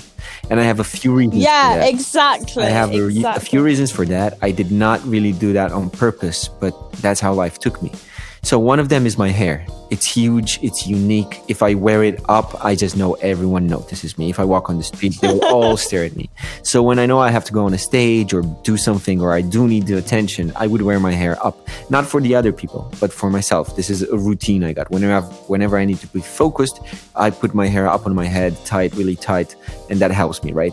and 0.50 0.60
I 0.60 0.62
have 0.64 0.80
a 0.80 0.84
few 0.84 1.14
reasons. 1.14 1.34
for 1.34 1.40
yeah, 1.40 1.84
exactly. 1.84 2.64
I 2.64 2.70
have 2.70 2.92
a, 2.92 3.02
re- 3.02 3.24
a 3.24 3.40
few 3.40 3.62
reasons 3.62 3.90
for 3.90 4.04
that. 4.06 4.38
I 4.42 4.50
did 4.50 4.70
not 4.70 5.04
really 5.04 5.32
do 5.32 5.52
that 5.52 5.72
on 5.72 5.90
purpose, 5.90 6.48
but 6.48 6.92
that's 6.94 7.20
how 7.20 7.32
life 7.34 7.58
took 7.58 7.82
me. 7.82 7.92
So 8.42 8.58
one 8.58 8.78
of 8.78 8.88
them 8.88 9.06
is 9.06 9.18
my 9.18 9.28
hair. 9.30 9.66
It's 9.90 10.04
huge, 10.04 10.58
it's 10.62 10.86
unique. 10.86 11.40
If 11.48 11.62
I 11.62 11.74
wear 11.74 12.04
it 12.04 12.20
up, 12.28 12.62
I 12.64 12.74
just 12.74 12.96
know 12.96 13.14
everyone 13.14 13.66
notices 13.66 14.18
me. 14.18 14.28
If 14.28 14.38
I 14.38 14.44
walk 14.44 14.68
on 14.68 14.76
the 14.76 14.82
street, 14.84 15.18
they'll 15.20 15.42
all 15.44 15.76
stare 15.86 16.04
at 16.04 16.14
me. 16.14 16.28
So 16.62 16.82
when 16.82 16.98
I 16.98 17.06
know 17.06 17.18
I 17.20 17.30
have 17.30 17.44
to 17.46 17.52
go 17.52 17.64
on 17.64 17.72
a 17.74 17.78
stage 17.78 18.34
or 18.34 18.42
do 18.62 18.76
something 18.76 19.20
or 19.20 19.32
I 19.32 19.40
do 19.40 19.66
need 19.66 19.86
the 19.86 19.96
attention, 19.96 20.52
I 20.56 20.66
would 20.66 20.82
wear 20.82 21.00
my 21.00 21.12
hair 21.12 21.36
up. 21.44 21.68
Not 21.90 22.06
for 22.06 22.20
the 22.20 22.34
other 22.34 22.52
people, 22.52 22.90
but 23.00 23.12
for 23.12 23.30
myself. 23.30 23.76
This 23.76 23.88
is 23.88 24.02
a 24.02 24.16
routine 24.16 24.62
I 24.62 24.72
got. 24.72 24.90
Whenever 24.90 25.14
I've, 25.14 25.32
whenever 25.48 25.78
I 25.78 25.84
need 25.84 25.98
to 26.00 26.06
be 26.08 26.20
focused, 26.20 26.80
I 27.16 27.30
put 27.30 27.54
my 27.54 27.66
hair 27.66 27.88
up 27.88 28.06
on 28.06 28.14
my 28.14 28.26
head, 28.26 28.56
tight, 28.64 28.94
really 28.94 29.16
tight, 29.16 29.56
and 29.88 30.00
that 30.00 30.10
helps 30.10 30.44
me, 30.44 30.52
right? 30.52 30.72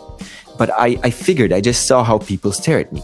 But 0.58 0.70
I, 0.70 0.98
I 1.02 1.10
figured, 1.10 1.52
I 1.52 1.60
just 1.60 1.86
saw 1.86 2.02
how 2.02 2.18
people 2.18 2.52
stare 2.52 2.78
at 2.78 2.92
me. 2.92 3.02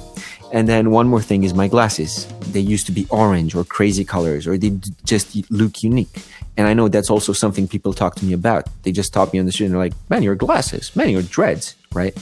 And 0.53 0.69
then 0.69 0.91
one 0.91 1.09
more 1.09 1.23
thing 1.23 1.45
is 1.45 1.55
my 1.55 1.67
glasses. 1.67 2.27
They 2.53 2.61
used 2.61 2.85
to 2.87 2.93
be 2.93 3.07
orange 3.09 3.55
or 3.55 3.65
crazy 3.65 4.05
colors, 4.05 4.47
or 4.47 4.59
they 4.59 4.79
just 5.05 5.51
look 5.51 5.83
unique. 5.83 6.23
And 6.59 6.69
I 6.69 6.75
know 6.75 6.89
that's 6.89 7.09
also 7.09 7.33
something 7.33 7.67
people 7.67 7.95
talk 7.95 8.17
to 8.17 8.25
me 8.27 8.35
about. 8.35 8.69
They 8.83 8.93
just 8.93 9.09
stop 9.09 9.33
me 9.33 9.39
on 9.39 9.47
the 9.47 9.53
street 9.53 9.67
and 9.67 9.75
they're 9.75 9.81
like, 9.81 9.95
man, 10.11 10.23
your 10.23 10.35
glasses, 10.35 10.95
man, 10.95 11.09
your 11.09 11.23
dreads, 11.23 11.75
right? 11.95 12.15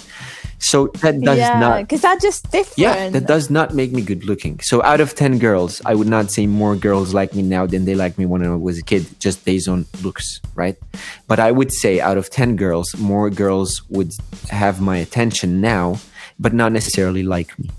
So 0.60 0.88
that 1.00 1.20
does 1.20 1.38
yeah, 1.38 1.58
not 1.58 1.82
because 1.82 2.02
that's 2.02 2.22
just 2.22 2.52
different. 2.52 2.78
yeah, 2.78 3.08
that 3.08 3.26
does 3.26 3.50
not 3.50 3.74
make 3.74 3.92
me 3.92 4.02
good 4.02 4.24
looking. 4.24 4.60
So 4.60 4.82
out 4.82 5.00
of 5.00 5.14
10 5.14 5.38
girls, 5.38 5.80
I 5.84 5.94
would 5.94 6.06
not 6.06 6.30
say 6.30 6.46
more 6.46 6.76
girls 6.76 7.14
like 7.14 7.34
me 7.34 7.42
now 7.42 7.66
than 7.66 7.86
they 7.86 7.94
like 7.94 8.18
me 8.18 8.26
when 8.26 8.46
I 8.46 8.54
was 8.54 8.78
a 8.78 8.82
kid, 8.82 9.06
just 9.18 9.44
based 9.44 9.68
on 9.68 9.86
looks, 10.02 10.40
right? 10.54 10.76
But 11.26 11.40
I 11.40 11.50
would 11.50 11.72
say 11.72 11.98
out 11.98 12.18
of 12.18 12.30
10 12.30 12.56
girls, 12.56 12.94
more 12.98 13.30
girls 13.30 13.82
would 13.88 14.14
have 14.50 14.80
my 14.80 14.98
attention 14.98 15.60
now, 15.60 15.98
but 16.38 16.52
not 16.52 16.72
necessarily 16.72 17.22
like 17.22 17.58
me. 17.58 17.70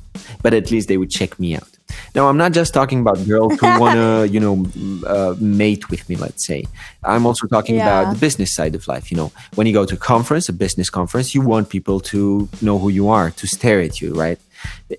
But 0.44 0.54
at 0.54 0.72
least 0.72 0.88
they 0.88 0.98
would 0.98 1.12
check 1.12 1.40
me 1.40 1.56
out. 1.56 1.68
Now, 2.16 2.28
I'm 2.30 2.38
not 2.38 2.52
just 2.54 2.74
talking 2.74 3.00
about 3.02 3.18
girls 3.28 3.60
who 3.60 3.68
want 3.80 3.96
to, 3.96 4.28
you 4.34 4.40
know, 4.40 4.66
uh, 5.06 5.36
mate 5.40 5.90
with 5.90 6.08
me, 6.10 6.16
let's 6.16 6.46
say. 6.46 6.66
I'm 7.04 7.26
also 7.26 7.48
talking 7.48 7.76
Yeah. 7.76 7.84
about 8.02 8.14
the 8.14 8.20
business 8.20 8.54
side 8.56 8.76
of 8.76 8.88
life. 8.88 9.12
You 9.12 9.18
know, 9.18 9.32
when 9.56 9.68
you 9.68 9.74
go 9.74 9.86
to 9.86 9.96
a 9.96 9.98
conference, 9.98 10.48
a 10.50 10.54
business 10.54 10.90
conference, 10.90 11.36
you 11.36 11.42
want 11.42 11.70
people 11.70 12.00
to 12.14 12.48
know 12.62 12.78
who 12.80 12.90
you 12.90 13.10
are, 13.10 13.32
to 13.32 13.46
stare 13.48 13.82
at 13.82 14.02
you, 14.02 14.14
right? 14.14 14.40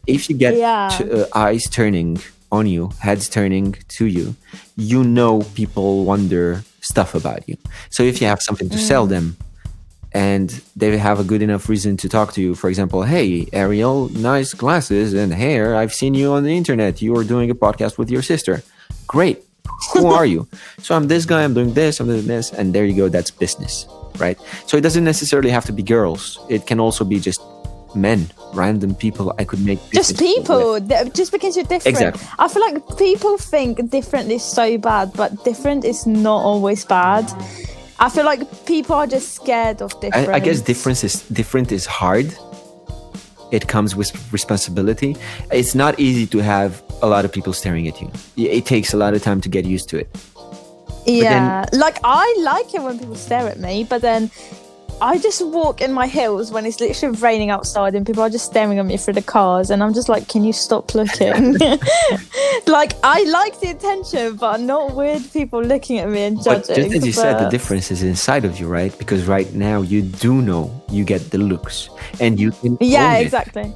If 0.06 0.28
you 0.28 0.36
get 0.36 0.54
Yeah. 0.56 0.88
t- 0.92 1.10
uh, 1.10 1.26
eyes 1.34 1.64
turning 1.70 2.18
on 2.50 2.66
you, 2.66 2.90
heads 3.00 3.28
turning 3.28 3.76
to 3.96 4.04
you, 4.06 4.34
you 4.76 5.02
know 5.02 5.42
people 5.54 6.04
wonder 6.04 6.62
stuff 6.80 7.14
about 7.14 7.48
you. 7.48 7.56
So 7.90 8.02
if 8.02 8.20
you 8.20 8.26
have 8.26 8.42
something 8.42 8.68
to 8.68 8.78
sell 8.78 9.06
them, 9.06 9.36
and 10.14 10.50
they 10.76 10.96
have 10.98 11.18
a 11.20 11.24
good 11.24 11.42
enough 11.42 11.68
reason 11.68 11.96
to 11.98 12.08
talk 12.08 12.32
to 12.34 12.40
you. 12.42 12.54
For 12.54 12.68
example, 12.68 13.02
hey, 13.02 13.48
Ariel, 13.52 14.08
nice 14.10 14.52
glasses 14.54 15.14
and 15.14 15.32
hair. 15.32 15.74
I've 15.74 15.92
seen 15.92 16.14
you 16.14 16.32
on 16.32 16.42
the 16.44 16.56
internet. 16.56 17.00
You 17.00 17.16
are 17.16 17.24
doing 17.24 17.50
a 17.50 17.54
podcast 17.54 17.98
with 17.98 18.10
your 18.10 18.22
sister. 18.22 18.62
Great. 19.06 19.42
Who 19.94 20.06
are 20.06 20.26
you? 20.26 20.48
So 20.82 20.96
I'm 20.96 21.06
this 21.08 21.24
guy, 21.24 21.44
I'm 21.44 21.54
doing 21.54 21.72
this, 21.74 22.00
I'm 22.00 22.08
doing 22.08 22.26
this. 22.26 22.52
And 22.52 22.74
there 22.74 22.84
you 22.84 22.96
go. 22.96 23.08
That's 23.08 23.30
business, 23.30 23.86
right? 24.18 24.36
So 24.66 24.76
it 24.76 24.80
doesn't 24.82 25.04
necessarily 25.04 25.50
have 25.50 25.64
to 25.66 25.72
be 25.72 25.82
girls, 25.82 26.38
it 26.50 26.66
can 26.66 26.80
also 26.80 27.04
be 27.04 27.20
just 27.20 27.40
men, 27.94 28.26
random 28.52 28.94
people 28.96 29.32
I 29.38 29.44
could 29.44 29.64
make 29.64 29.78
just 29.92 30.18
people 30.18 30.72
with. 30.74 31.14
just 31.14 31.30
because 31.30 31.56
you're 31.56 31.64
different 31.66 31.94
Exactly. 31.96 32.26
i 32.38 32.48
feel 32.48 32.62
like 32.62 32.80
people 32.98 33.36
think 33.38 33.90
different 33.90 34.30
is 34.30 34.42
so 34.42 34.78
bad 34.78 35.12
but 35.14 35.44
different 35.44 35.84
is 35.84 36.06
not 36.06 36.40
always 36.42 36.84
bad 36.86 37.24
i 37.98 38.08
feel 38.08 38.24
like 38.24 38.42
people 38.66 38.94
are 38.96 39.06
just 39.06 39.34
scared 39.34 39.80
of 39.82 39.90
different 40.00 40.28
I, 40.28 40.34
I 40.34 40.38
guess 40.40 40.60
difference 40.60 41.04
is 41.04 41.22
different 41.28 41.72
is 41.72 41.86
hard. 41.86 42.34
It 43.52 43.68
comes 43.68 43.94
with 43.94 44.10
responsibility. 44.32 45.14
It's 45.50 45.74
not 45.74 46.00
easy 46.00 46.26
to 46.28 46.38
have 46.38 46.82
a 47.02 47.06
lot 47.06 47.26
of 47.26 47.32
people 47.32 47.52
staring 47.52 47.86
at 47.86 48.00
you. 48.00 48.10
It 48.36 48.64
takes 48.64 48.94
a 48.94 48.96
lot 48.96 49.12
of 49.12 49.22
time 49.22 49.42
to 49.42 49.48
get 49.50 49.66
used 49.66 49.90
to 49.90 49.98
it. 49.98 50.08
yeah 51.04 51.66
like 51.72 51.98
i 52.04 52.26
like 52.40 52.72
it 52.74 52.80
when 52.82 52.96
people 52.98 53.16
stare 53.16 53.46
at 53.48 53.58
me 53.58 53.82
but 53.82 54.00
then 54.02 54.30
I 55.02 55.18
just 55.18 55.44
walk 55.44 55.80
in 55.80 55.92
my 55.92 56.06
heels 56.06 56.52
when 56.52 56.64
it's 56.64 56.78
literally 56.78 57.16
raining 57.18 57.50
outside 57.50 57.96
and 57.96 58.06
people 58.06 58.22
are 58.22 58.30
just 58.30 58.46
staring 58.46 58.78
at 58.78 58.86
me 58.86 58.96
through 58.96 59.14
the 59.14 59.22
cars 59.22 59.70
and 59.70 59.82
I'm 59.82 59.92
just 59.92 60.08
like, 60.08 60.28
can 60.28 60.44
you 60.44 60.52
stop 60.52 60.94
looking? 60.94 61.54
like 62.68 62.92
I 63.02 63.24
like 63.24 63.58
the 63.58 63.70
attention, 63.70 64.36
but 64.36 64.54
I'm 64.60 64.64
not 64.64 64.94
weird 64.94 65.22
people 65.32 65.60
looking 65.60 65.98
at 65.98 66.08
me 66.08 66.22
and 66.22 66.36
But 66.44 66.68
judging. 66.68 66.84
just 66.84 66.96
as 66.98 67.06
you 67.06 67.12
said, 67.12 67.40
the 67.40 67.48
difference 67.48 67.90
is 67.90 68.04
inside 68.04 68.44
of 68.44 68.60
you, 68.60 68.68
right? 68.68 68.96
Because 68.96 69.26
right 69.26 69.52
now 69.52 69.82
you 69.82 70.02
do 70.02 70.40
know 70.40 70.70
you 70.88 71.04
get 71.04 71.32
the 71.32 71.38
looks 71.38 71.90
and 72.20 72.38
you 72.38 72.52
can 72.52 72.78
Yeah, 72.80 73.08
own 73.10 73.16
it. 73.16 73.22
exactly. 73.22 73.74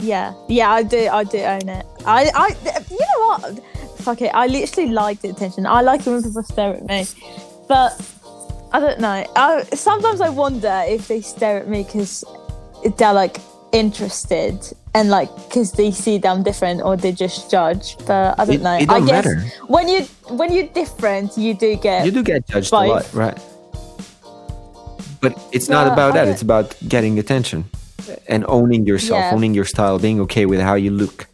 Yeah, 0.00 0.34
yeah, 0.48 0.70
I 0.70 0.82
do. 0.82 1.08
I 1.10 1.24
do 1.24 1.38
own 1.38 1.66
it. 1.66 1.86
I, 2.04 2.30
I, 2.34 2.48
you 2.90 2.98
know 2.98 3.26
what? 3.26 3.64
Fuck 4.00 4.20
it. 4.20 4.32
I 4.34 4.48
literally 4.48 4.90
like 4.90 5.22
the 5.22 5.30
attention. 5.30 5.64
I 5.64 5.80
like 5.80 6.06
it 6.06 6.10
when 6.10 6.22
people 6.22 6.42
stare 6.42 6.74
at 6.74 6.84
me, 6.84 7.06
but 7.66 7.92
I 8.72 8.80
don't 8.80 9.00
know. 9.00 9.24
I 9.36 9.62
sometimes 9.74 10.20
I 10.20 10.28
wonder 10.28 10.82
if 10.86 11.08
they 11.08 11.20
stare 11.20 11.58
at 11.58 11.68
me 11.68 11.82
because 11.84 12.24
they're 12.96 13.12
like 13.14 13.38
interested 13.72 14.58
and 14.94 15.10
like 15.10 15.34
because 15.48 15.72
they 15.72 15.90
see 15.90 16.18
that 16.18 16.28
I'm 16.30 16.42
different 16.42 16.82
or 16.82 16.96
they 16.96 17.12
just 17.12 17.50
judge. 17.50 17.96
But 18.06 18.38
I 18.38 18.44
don't 18.44 18.54
It- 18.56 18.62
know. 18.62 18.74
it 18.76 18.90
I 18.90 18.98
don't 18.98 19.06
guess 19.06 19.24
matter. 19.24 19.44
when 19.68 19.88
you 19.88 20.02
when 20.28 20.52
you're 20.52 20.68
different, 20.68 21.36
you 21.38 21.54
do 21.54 21.76
get. 21.76 22.04
You 22.04 22.10
do 22.12 22.22
get 22.22 22.46
judged 22.46 22.70
Both. 22.70 22.84
a 22.84 22.88
lot, 22.88 23.14
right? 23.14 23.38
But 25.20 25.32
it's 25.52 25.68
not 25.68 25.86
about 25.92 26.12
I 26.12 26.24
that. 26.24 26.28
It's 26.28 26.42
about 26.42 26.76
getting 26.86 27.18
attention 27.18 27.64
and 28.28 28.44
owning 28.48 28.86
yourself, 28.86 29.20
Yeah. 29.20 29.34
owning 29.34 29.52
your 29.54 29.64
style, 29.64 29.98
being 29.98 30.20
okay 30.20 30.46
with 30.46 30.60
how 30.60 30.74
you 30.74 30.90
look. 30.90 31.26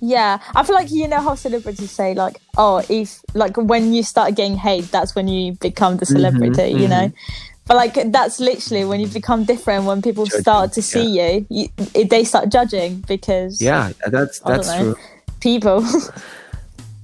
Yeah, 0.00 0.38
I 0.54 0.62
feel 0.62 0.74
like 0.74 0.90
you 0.90 1.08
know 1.08 1.20
how 1.20 1.34
celebrities 1.34 1.90
say 1.90 2.14
like, 2.14 2.40
oh, 2.56 2.84
if 2.88 3.20
like 3.34 3.56
when 3.56 3.92
you 3.92 4.02
start 4.02 4.34
getting 4.36 4.56
hate, 4.56 4.90
that's 4.90 5.14
when 5.14 5.28
you 5.28 5.52
become 5.54 5.96
the 5.96 6.06
mm-hmm, 6.06 6.16
celebrity, 6.16 6.70
you 6.72 6.88
know. 6.88 7.08
Mm-hmm. 7.08 7.64
But 7.66 7.76
like 7.76 8.12
that's 8.12 8.40
literally 8.40 8.84
when 8.84 9.00
you 9.00 9.08
become 9.08 9.44
different. 9.44 9.84
When 9.84 10.00
people 10.00 10.24
Judging, 10.24 10.40
start 10.42 10.72
to 10.72 10.82
see 10.82 11.20
you, 11.20 11.46
you 11.50 11.68
they 12.04 12.24
start 12.24 12.48
judging 12.48 13.04
because 13.06 13.60
Yeah, 13.60 13.92
that's 14.06 14.38
that's 14.40 14.74
true. 14.74 14.96
people. 15.40 15.84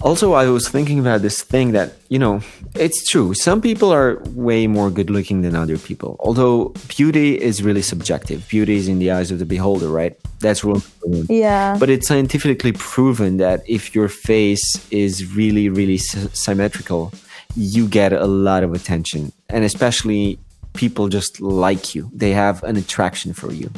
Also, 0.01 0.33
I 0.33 0.45
was 0.49 0.67
thinking 0.69 0.99
about 0.99 1.21
this 1.21 1.41
thing 1.41 1.71
that, 1.71 1.93
you 2.09 2.19
know, 2.19 2.41
it's 2.75 3.07
true. 3.07 3.33
Some 3.33 3.61
people 3.61 3.91
are 3.91 4.21
way 4.31 4.67
more 4.67 4.89
good 4.91 5.09
looking 5.09 5.41
than 5.41 5.55
other 5.55 5.77
people. 5.77 6.17
Although 6.19 6.73
beauty 6.87 7.41
is 7.41 7.63
really 7.63 7.81
subjective. 7.81 8.47
Beauty 8.49 8.75
is 8.75 8.87
in 8.87 8.99
the 8.99 9.11
eyes 9.11 9.31
of 9.31 9.39
the 9.39 9.45
beholder, 9.45 9.87
right? 9.87 10.15
That's 10.41 10.63
room 10.63 10.83
yeah, 11.29 11.77
But 11.79 11.89
it's 11.89 12.07
scientifically 12.07 12.73
proven 12.73 13.37
that 13.37 13.61
if 13.67 13.95
your 13.95 14.09
face 14.09 14.85
is 14.91 15.33
really, 15.33 15.69
really 15.69 15.97
sy- 15.97 16.27
symmetrical, 16.33 17.13
you 17.55 17.87
get 17.87 18.11
a 18.11 18.25
lot 18.25 18.63
of 18.63 18.73
attention. 18.73 19.31
And 19.49 19.63
especially 19.63 20.37
people 20.73 21.07
just 21.07 21.39
like 21.39 21.95
you, 21.95 22.09
they 22.13 22.31
have 22.31 22.63
an 22.63 22.75
attraction 22.75 23.33
for 23.33 23.53
you. 23.53 23.71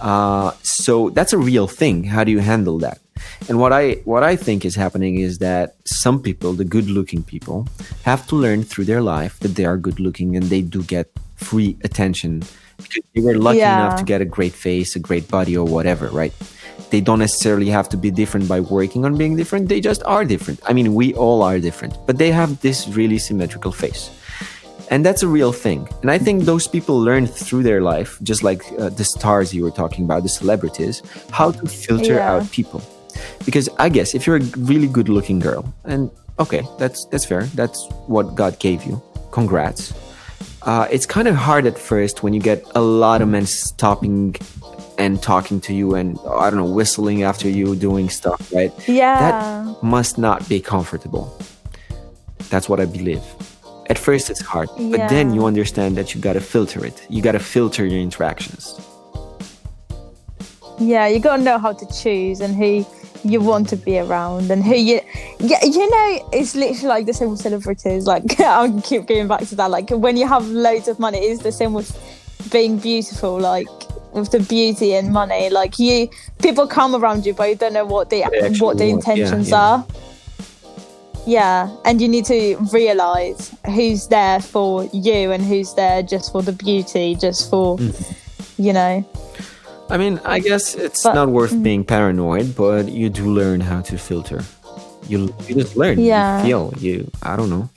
Uh, 0.00 0.50
so 0.62 1.10
that's 1.10 1.32
a 1.32 1.38
real 1.38 1.68
thing. 1.68 2.04
How 2.04 2.24
do 2.24 2.32
you 2.32 2.40
handle 2.40 2.78
that? 2.78 2.98
And 3.48 3.58
what 3.58 3.72
I 3.72 4.00
what 4.04 4.22
I 4.22 4.36
think 4.36 4.64
is 4.64 4.74
happening 4.74 5.16
is 5.16 5.38
that 5.38 5.74
some 5.84 6.20
people, 6.22 6.52
the 6.52 6.64
good-looking 6.64 7.22
people, 7.24 7.66
have 8.04 8.26
to 8.28 8.36
learn 8.36 8.62
through 8.64 8.84
their 8.86 9.02
life 9.02 9.38
that 9.40 9.54
they 9.56 9.64
are 9.64 9.76
good-looking 9.76 10.36
and 10.36 10.44
they 10.46 10.62
do 10.62 10.82
get 10.82 11.06
free 11.36 11.76
attention 11.84 12.42
because 12.78 13.02
they 13.14 13.20
were 13.20 13.36
lucky 13.36 13.58
Yeah. 13.58 13.74
enough 13.78 13.98
to 13.98 14.04
get 14.04 14.20
a 14.20 14.24
great 14.24 14.52
face, 14.54 14.96
a 14.96 14.98
great 15.00 15.28
body, 15.28 15.56
or 15.56 15.64
whatever, 15.66 16.08
right? 16.08 16.32
they 16.90 17.00
don't 17.00 17.20
necessarily 17.20 17.70
have 17.70 17.88
to 17.88 17.96
be 17.96 18.10
different 18.10 18.46
by 18.46 18.60
working 18.60 19.06
on 19.06 19.16
being 19.16 19.34
different. 19.34 19.66
They 19.68 19.80
just 19.80 20.02
are 20.04 20.26
different. 20.26 20.60
I 20.68 20.74
mean, 20.74 20.92
we 20.94 21.14
all 21.14 21.40
are 21.42 21.58
different, 21.58 21.96
but 22.06 22.18
they 22.18 22.30
have 22.30 22.60
this 22.60 22.86
really 22.88 23.16
symmetrical 23.16 23.72
face. 23.72 24.10
And 24.90 25.00
that's 25.06 25.22
a 25.22 25.28
real 25.28 25.52
thing. 25.52 25.88
And 26.02 26.10
I 26.10 26.18
think 26.18 26.44
those 26.44 26.68
people 26.68 27.00
learn 27.00 27.26
through 27.26 27.62
their 27.62 27.80
life, 27.80 28.18
just 28.22 28.42
like 28.42 28.60
uh, 28.78 28.90
the 28.90 29.04
stars 29.04 29.54
you 29.54 29.62
were 29.64 29.70
talking 29.70 30.04
about, 30.04 30.22
the 30.22 30.28
celebrities, 30.28 31.02
how 31.30 31.50
to 31.52 31.64
filter 31.66 32.16
Yeah. 32.16 32.30
out 32.30 32.50
people. 32.50 32.82
Because 33.44 33.68
I 33.78 33.88
guess 33.88 34.14
if 34.14 34.26
you're 34.26 34.36
a 34.36 34.44
really 34.58 34.88
good 34.88 35.08
looking 35.08 35.38
girl, 35.38 35.72
and 35.84 36.10
okay, 36.38 36.62
that's 36.78 37.04
that's 37.06 37.24
fair. 37.24 37.44
That's 37.54 37.86
what 38.06 38.34
God 38.34 38.58
gave 38.58 38.84
you. 38.84 39.02
Congrats. 39.30 39.92
Uh, 40.62 40.86
it's 40.90 41.06
kind 41.06 41.26
of 41.26 41.34
hard 41.34 41.66
at 41.66 41.76
first 41.76 42.22
when 42.22 42.32
you 42.32 42.40
get 42.40 42.64
a 42.74 42.80
lot 42.80 43.20
of 43.20 43.28
men 43.28 43.46
stopping 43.46 44.36
and 44.98 45.20
talking 45.20 45.60
to 45.60 45.74
you 45.74 45.94
and 45.94 46.18
I 46.28 46.50
don't 46.50 46.58
know, 46.58 46.72
whistling 46.72 47.24
after 47.24 47.48
you, 47.48 47.74
doing 47.74 48.08
stuff, 48.08 48.52
right? 48.52 48.72
Yeah. 48.88 49.18
That 49.18 49.82
must 49.82 50.18
not 50.18 50.48
be 50.48 50.60
comfortable. 50.60 51.36
That's 52.50 52.68
what 52.68 52.78
I 52.78 52.84
believe. 52.84 53.22
At 53.88 53.98
first, 53.98 54.30
it's 54.30 54.40
hard, 54.40 54.68
but 54.76 55.08
then 55.08 55.34
you 55.34 55.44
understand 55.44 55.96
that 55.96 56.14
you 56.14 56.20
gotta 56.20 56.40
filter 56.40 56.84
it. 56.84 57.04
You 57.10 57.20
gotta 57.20 57.40
filter 57.40 57.84
your 57.84 58.00
interactions. 58.00 58.80
Yeah, 60.78 61.08
you 61.08 61.18
gotta 61.18 61.42
know 61.42 61.58
how 61.58 61.72
to 61.72 61.86
choose 61.92 62.40
and 62.40 62.54
who 62.54 62.86
you 63.24 63.40
want 63.40 63.68
to 63.68 63.76
be 63.76 63.98
around. 63.98 64.50
And 64.50 64.62
who 64.64 64.74
you 64.74 65.00
yeah 65.38 65.64
you 65.64 65.90
know 65.90 66.28
it's 66.32 66.54
literally 66.54 66.88
like 66.88 67.06
the 67.06 67.14
same 67.14 67.30
with 67.30 67.40
celebrities. 67.40 68.06
Like 68.06 68.40
i'll 68.40 68.80
keep 68.82 69.06
going 69.06 69.28
back 69.28 69.40
to 69.48 69.54
that. 69.56 69.70
Like 69.70 69.90
when 69.90 70.16
you 70.16 70.26
have 70.26 70.46
loads 70.48 70.88
of 70.88 70.98
money 70.98 71.18
it's 71.18 71.42
the 71.42 71.52
same 71.52 71.72
with 71.72 71.90
being 72.50 72.78
beautiful 72.78 73.38
like 73.38 73.66
with 74.12 74.30
the 74.30 74.40
beauty 74.40 74.94
and 74.94 75.12
money. 75.12 75.50
Like 75.50 75.78
you 75.78 76.08
people 76.40 76.66
come 76.66 76.94
around 76.94 77.24
you 77.26 77.34
but 77.34 77.48
you 77.48 77.56
don't 77.56 77.72
know 77.72 77.84
what 77.86 78.10
they 78.10 78.20
They 78.30 78.50
what 78.58 78.78
their 78.78 78.88
want, 78.88 79.06
yeah, 79.06 79.14
intentions 79.14 79.50
yeah. 79.50 79.56
are. 79.60 79.86
Yeah 81.24 81.76
and 81.84 82.00
you 82.00 82.08
need 82.08 82.24
to 82.26 82.56
realize 82.72 83.54
who's 83.66 84.08
there 84.08 84.40
for 84.40 84.84
you 84.92 85.30
and 85.30 85.42
who's 85.44 85.74
there 85.74 86.02
just 86.02 86.32
for 86.32 86.42
the 86.42 86.52
beauty 86.52 87.14
just 87.14 87.48
for 87.48 87.78
Mm-hmm. 87.78 88.62
you 88.62 88.72
know 88.72 89.04
I 89.90 89.96
mean, 89.98 90.20
I 90.24 90.38
guess 90.38 90.74
it's 90.74 91.02
But- 91.02 91.14
not 91.14 91.28
worth 91.28 91.54
being 91.62 91.84
paranoid, 91.84 92.54
but 92.56 92.88
you 92.88 93.10
do 93.10 93.26
learn 93.32 93.60
how 93.60 93.80
to 93.82 93.98
filter. 93.98 94.42
You 95.08 95.34
you 95.46 95.54
just 95.56 95.76
learn. 95.76 95.98
Yeah. 96.00 96.38
You 96.38 96.44
feel. 96.44 96.72
You 96.78 97.10
I 97.22 97.36
don't 97.36 97.50
know. 97.50 97.68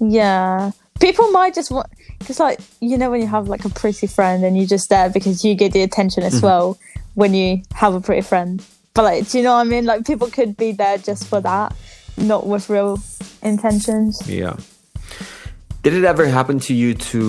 Yeah. 0.00 0.72
People 1.00 1.30
might 1.32 1.54
just 1.54 1.70
want, 1.70 1.86
because, 2.18 2.38
like, 2.38 2.60
you 2.80 2.96
know, 2.96 3.10
when 3.10 3.20
you 3.20 3.26
have 3.26 3.48
like 3.48 3.64
a 3.64 3.68
pretty 3.68 4.06
friend 4.06 4.44
and 4.44 4.56
you're 4.56 4.66
just 4.66 4.88
there 4.90 5.08
because 5.10 5.44
you 5.44 5.54
get 5.54 5.72
the 5.72 5.82
attention 5.82 6.22
as 6.22 6.34
Mm-hmm. 6.36 6.46
well 6.46 6.78
when 7.14 7.34
you 7.34 7.62
have 7.74 7.94
a 7.94 8.00
pretty 8.00 8.22
friend. 8.22 8.62
But, 8.94 9.02
like, 9.04 9.28
do 9.28 9.38
you 9.38 9.44
know 9.44 9.54
what 9.54 9.60
I 9.60 9.64
mean? 9.64 9.84
Like, 9.86 10.06
people 10.06 10.28
could 10.30 10.56
be 10.56 10.72
there 10.72 10.98
just 10.98 11.26
for 11.26 11.40
that, 11.40 11.74
not 12.16 12.46
with 12.46 12.70
real 12.70 13.00
intentions. 13.42 14.22
Yeah. 14.28 14.56
Did 15.84 15.92
it 15.92 16.04
ever 16.04 16.24
happen 16.24 16.58
to 16.60 16.72
you 16.74 16.94
to 17.12 17.20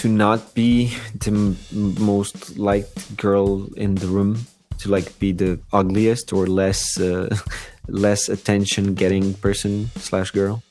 to 0.00 0.08
not 0.08 0.54
be 0.54 0.96
the 1.20 1.28
m- 1.30 1.56
most 2.00 2.56
liked 2.58 3.16
girl 3.20 3.68
in 3.76 3.94
the 4.00 4.06
room? 4.08 4.46
To 4.80 4.88
like 4.88 5.12
be 5.20 5.32
the 5.32 5.60
ugliest 5.72 6.32
or 6.32 6.46
less 6.48 6.96
uh, 6.98 7.28
less 7.88 8.30
attention 8.32 8.94
getting 8.96 9.34
person 9.44 9.90
slash 10.00 10.30
girl? 10.32 10.62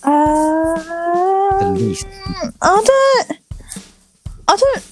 The 0.00 0.08
Uh, 0.08 1.76
least. 1.76 2.06
I 2.64 2.72
don't. 2.88 3.26
I 4.48 4.56
don't 4.56 4.84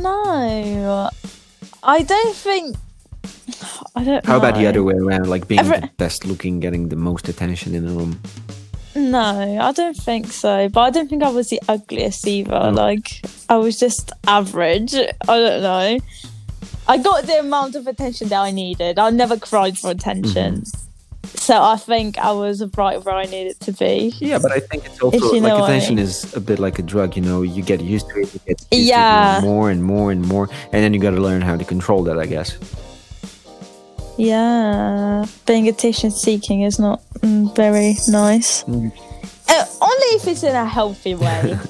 know. 0.00 1.10
I 1.84 2.00
don't 2.02 2.34
think. 2.34 2.76
I 3.94 4.04
don't. 4.08 4.24
How 4.24 4.38
about 4.40 4.54
the 4.56 4.64
other 4.66 4.80
way 4.82 4.94
around? 4.96 5.28
Like 5.28 5.44
being 5.48 5.60
Every- 5.60 5.80
the 5.84 5.90
best 6.00 6.24
looking, 6.24 6.60
getting 6.64 6.88
the 6.88 6.96
most 6.96 7.28
attention 7.28 7.74
in 7.76 7.84
the 7.84 7.92
room. 7.92 8.16
No, 9.10 9.58
I 9.60 9.72
don't 9.72 9.96
think 9.96 10.26
so. 10.32 10.68
But 10.68 10.80
I 10.80 10.90
don't 10.90 11.08
think 11.08 11.22
I 11.22 11.30
was 11.30 11.48
the 11.48 11.60
ugliest 11.68 12.26
either. 12.26 12.70
Like 12.70 13.22
I 13.48 13.56
was 13.56 13.78
just 13.78 14.12
average. 14.26 14.94
I 14.94 15.06
don't 15.26 15.62
know. 15.62 15.98
I 16.86 16.98
got 16.98 17.24
the 17.24 17.38
amount 17.40 17.74
of 17.76 17.86
attention 17.86 18.28
that 18.28 18.40
I 18.40 18.50
needed. 18.50 18.98
I 18.98 19.10
never 19.10 19.36
cried 19.36 19.78
for 19.78 19.90
attention. 19.90 20.64
So 21.34 21.62
I 21.62 21.76
think 21.76 22.18
I 22.18 22.32
was 22.32 22.64
right 22.76 23.02
where 23.04 23.14
I 23.14 23.24
needed 23.24 23.60
to 23.60 23.72
be. 23.72 24.14
Yeah, 24.18 24.38
but 24.38 24.52
I 24.52 24.60
think 24.60 24.86
it's 24.86 25.00
also 25.00 25.34
you 25.34 25.40
know 25.40 25.56
like 25.56 25.62
I 25.62 25.66
attention 25.66 25.96
mean. 25.96 26.04
is 26.04 26.34
a 26.34 26.40
bit 26.40 26.58
like 26.58 26.78
a 26.78 26.82
drug. 26.82 27.16
You 27.16 27.22
know, 27.22 27.42
you 27.42 27.62
get 27.62 27.80
used 27.80 28.08
to 28.10 28.20
it, 28.20 28.34
you 28.34 28.40
get 28.46 28.66
Yeah. 28.70 29.40
more 29.42 29.70
and 29.70 29.82
more 29.84 30.10
and 30.10 30.26
more, 30.26 30.48
and 30.72 30.82
then 30.82 30.94
you 30.94 31.00
got 31.00 31.10
to 31.10 31.20
learn 31.20 31.42
how 31.42 31.56
to 31.56 31.64
control 31.64 32.02
that. 32.04 32.18
I 32.18 32.26
guess. 32.26 32.56
Yeah, 34.16 35.26
being 35.46 35.68
attention 35.68 36.10
seeking 36.10 36.62
is 36.62 36.78
not 36.78 37.00
mm, 37.20 37.54
very 37.54 37.94
nice. 38.08 38.64
Mm. 38.64 38.90
Uh, 39.48 39.64
only 39.80 40.06
if 40.16 40.26
it's 40.26 40.42
in 40.42 40.54
a 40.54 40.64
healthy 40.66 41.14
way. 41.14 41.58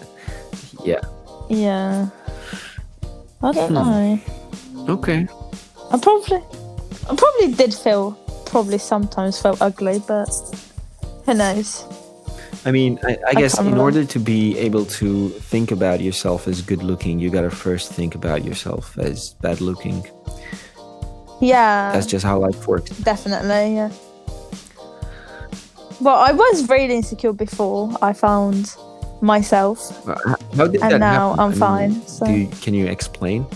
Yeah. 0.85 1.01
yeah. 1.51 2.09
I 3.43 3.53
don't 3.53 3.69
Hmm. 3.69 3.75
know. 3.75 4.21
Okay. 4.95 5.27
I 5.93 5.99
probably, 5.99 6.39
I 7.11 7.15
probably 7.17 7.53
did 7.53 7.75
feel, 7.75 8.13
probably 8.47 8.79
sometimes 8.79 9.41
felt 9.41 9.61
ugly, 9.61 9.99
but 10.07 10.29
who 11.27 11.35
knows? 11.35 11.85
I 12.65 12.71
mean, 12.71 12.99
I, 13.05 13.19
I 13.27 13.35
guess 13.35 13.59
in 13.59 13.65
remember. 13.67 13.83
order 13.83 14.05
to 14.05 14.19
be 14.19 14.57
able 14.59 14.85
to 15.03 15.29
think 15.51 15.73
about 15.73 16.01
yourself 16.01 16.47
as 16.49 16.63
good 16.63 16.83
looking, 16.83 17.19
you 17.19 17.29
gotta 17.29 17.51
first 17.51 17.93
think 17.93 18.15
about 18.15 18.45
yourself 18.45 18.97
as 18.99 19.35
bad 19.43 19.61
looking. 19.61 20.07
Yeah, 21.41 21.93
That's 21.93 22.07
just 22.07 22.25
how 22.25 22.39
life 22.39 22.67
works. 22.67 22.91
definitely. 23.03 23.75
Yeah. 23.75 23.91
Well, 26.01 26.17
I 26.17 26.33
was 26.33 26.69
really 26.69 26.95
insecure 26.95 27.33
before 27.33 27.91
I 28.03 28.13
found 28.13 28.75
myself. 29.21 30.07
Uh, 30.09 30.15
How 30.57 30.67
did 30.69 30.81
And 30.83 30.93
that 30.93 30.99
now 31.01 31.31
happen? 31.31 31.45
I'm 31.45 31.53
fine, 31.53 32.07
so- 32.07 32.27
you, 32.27 32.47
can 32.63 32.75
you 32.75 32.87
explain? 32.87 33.47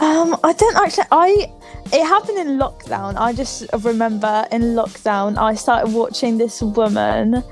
Um, 0.00 0.36
I 0.42 0.52
don't 0.54 0.76
actually. 0.76 1.04
I 1.12 1.46
it 1.92 2.04
happened 2.04 2.38
in 2.38 2.58
lockdown. 2.58 3.14
I 3.16 3.32
just 3.32 3.66
remember 3.84 4.46
in 4.50 4.74
lockdown 4.74 5.36
I 5.38 5.54
started 5.54 5.92
watching 5.94 6.38
this 6.38 6.60
woman, 6.60 7.44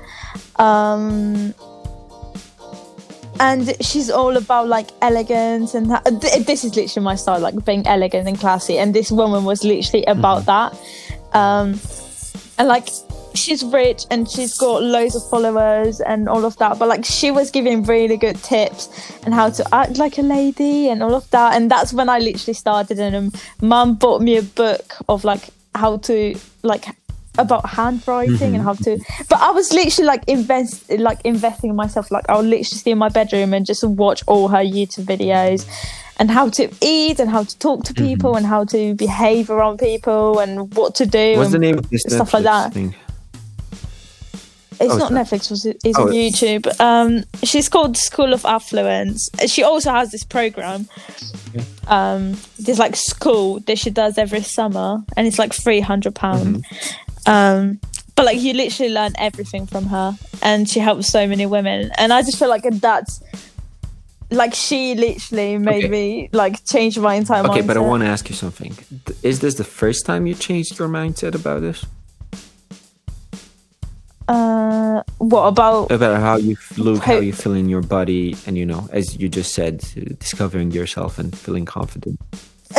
um, 0.57 1.53
and 3.39 3.73
she's 3.79 4.09
all 4.09 4.35
about 4.35 4.67
like 4.67 4.89
elegance 5.01 5.75
and 5.75 5.91
that, 5.91 6.03
th- 6.21 6.45
this 6.45 6.65
is 6.65 6.75
literally 6.75 7.05
my 7.05 7.15
style, 7.15 7.39
like 7.39 7.63
being 7.63 7.87
elegant 7.87 8.27
and 8.27 8.37
classy. 8.37 8.77
And 8.77 8.93
this 8.93 9.11
woman 9.13 9.45
was 9.45 9.63
literally 9.63 10.03
about 10.05 10.45
that, 10.47 10.75
um, 11.33 11.79
and 12.61 12.67
like 12.67 12.89
she's 13.33 13.63
rich 13.63 14.03
and 14.11 14.29
she's 14.29 14.55
got 14.55 14.83
loads 14.83 15.15
of 15.15 15.27
followers 15.31 15.99
and 15.99 16.29
all 16.29 16.45
of 16.45 16.55
that 16.57 16.77
but 16.77 16.87
like 16.87 17.03
she 17.03 17.31
was 17.31 17.49
giving 17.49 17.81
really 17.83 18.17
good 18.17 18.35
tips 18.43 18.87
and 19.23 19.33
how 19.33 19.49
to 19.49 19.65
act 19.73 19.97
like 19.97 20.19
a 20.19 20.21
lady 20.21 20.87
and 20.87 21.01
all 21.01 21.15
of 21.15 21.27
that. 21.31 21.55
And 21.55 21.71
that's 21.71 21.91
when 21.91 22.07
i 22.07 22.19
literally 22.19 22.53
started 22.53 22.99
and 22.99 23.15
um, 23.15 23.31
mum 23.61 23.95
bought 23.95 24.21
me 24.21 24.37
a 24.37 24.43
book 24.43 24.93
of 25.09 25.23
like 25.23 25.49
how 25.73 25.97
to 25.97 26.35
like 26.61 26.85
about 27.39 27.67
handwriting 27.67 28.53
and 28.53 28.61
how 28.61 28.73
to 28.73 28.99
but 29.29 29.39
i 29.39 29.49
was 29.51 29.71
literally 29.71 30.05
like 30.05 30.23
invest 30.27 30.91
like 30.91 31.19
investing 31.23 31.71
in 31.71 31.75
myself. 31.75 32.11
Like 32.11 32.25
i'll 32.29 32.41
literally 32.43 32.63
stay 32.65 32.91
in 32.91 32.99
my 32.99 33.09
bedroom 33.09 33.55
and 33.55 33.65
just 33.65 33.83
watch 33.83 34.21
all 34.27 34.49
her 34.49 34.63
youtube 34.63 35.05
videos 35.05 35.65
and 36.21 36.29
how 36.29 36.47
to 36.49 36.69
eat 36.81 37.19
and 37.19 37.31
how 37.31 37.43
to 37.43 37.57
talk 37.57 37.83
to 37.83 37.95
people 37.95 38.35
and 38.37 38.45
how 38.45 38.63
to 38.63 38.93
behave 38.93 39.49
around 39.49 39.79
people 39.79 40.37
and 40.37 40.71
what 40.75 40.93
to 40.93 41.03
do 41.07 41.35
What's 41.35 41.49
the 41.49 41.55
and 41.55 41.61
name 41.63 41.77
of 41.79 41.89
this 41.89 42.03
stuff 42.03 42.31
like 42.35 42.43
that. 42.43 42.73
Thing? 42.73 42.93
It's 44.79 44.93
Oh, 44.93 44.97
not. 44.99 45.11
Netflix, 45.11 45.49
was 45.49 45.65
it? 45.65 45.77
It's 45.83 45.97
Oh, 45.97 46.03
on 46.03 46.09
YouTube. 46.09 46.63
Um, 46.79 47.23
she's 47.43 47.67
called 47.69 47.97
School 47.97 48.33
of 48.33 48.45
Affluence. 48.45 49.31
She 49.47 49.63
also 49.63 49.91
has 49.91 50.11
this 50.11 50.23
program. 50.23 50.87
Um, 51.87 52.37
there's 52.59 52.77
like 52.77 52.95
school 52.95 53.59
that 53.61 53.79
she 53.79 53.89
does 53.89 54.19
every 54.19 54.41
summer, 54.43 55.03
and 55.17 55.25
it's 55.25 55.39
like 55.39 55.53
three 55.53 55.79
hundred 55.81 56.13
pound. 56.13 56.63
Mm-hmm. 56.65 57.31
Um, 57.31 57.79
but 58.15 58.25
like 58.27 58.39
you 58.39 58.53
literally 58.53 58.91
learn 58.93 59.13
everything 59.17 59.65
from 59.65 59.85
her, 59.87 60.15
and 60.43 60.69
she 60.69 60.79
helps 60.79 61.07
so 61.07 61.25
many 61.27 61.47
women. 61.47 61.91
And 61.97 62.13
I 62.13 62.21
just 62.21 62.37
feel 62.37 62.49
like 62.49 62.63
that's 62.63 63.21
like 64.31 64.53
she 64.53 64.95
literally 64.95 65.57
made 65.57 65.83
Okay. 65.85 65.89
me 65.89 66.29
like 66.31 66.63
change 66.65 66.97
my 66.97 67.15
entire 67.15 67.43
mindset. 67.43 67.49
Okay, 67.49 67.61
mindset. 67.61 67.67
but 67.67 67.77
I 67.77 67.79
want 67.81 68.03
to 68.03 68.07
ask 68.09 68.29
you 68.29 68.35
something. 68.35 68.75
Is 69.23 69.39
this 69.39 69.55
the 69.55 69.63
first 69.63 70.05
time 70.05 70.25
you 70.25 70.33
changed 70.33 70.79
your 70.79 70.87
mindset 70.89 71.35
about 71.35 71.61
this? 71.61 71.85
Uh, 74.27 75.03
what 75.17 75.47
about? 75.47 75.91
About 75.91 76.21
how 76.21 76.37
you 76.37 76.55
look, 76.77 76.99
how 77.03 77.15
How- 77.15 77.19
you 77.19 77.33
feel 77.33 77.53
in 77.53 77.67
your 77.67 77.81
body, 77.81 78.35
and 78.47 78.57
you 78.57 78.65
know, 78.65 78.87
as 78.91 79.17
you 79.17 79.27
just 79.27 79.53
said, 79.53 79.83
discovering 80.19 80.71
yourself 80.71 81.19
and 81.19 81.37
feeling 81.37 81.65
confident. 81.65 82.19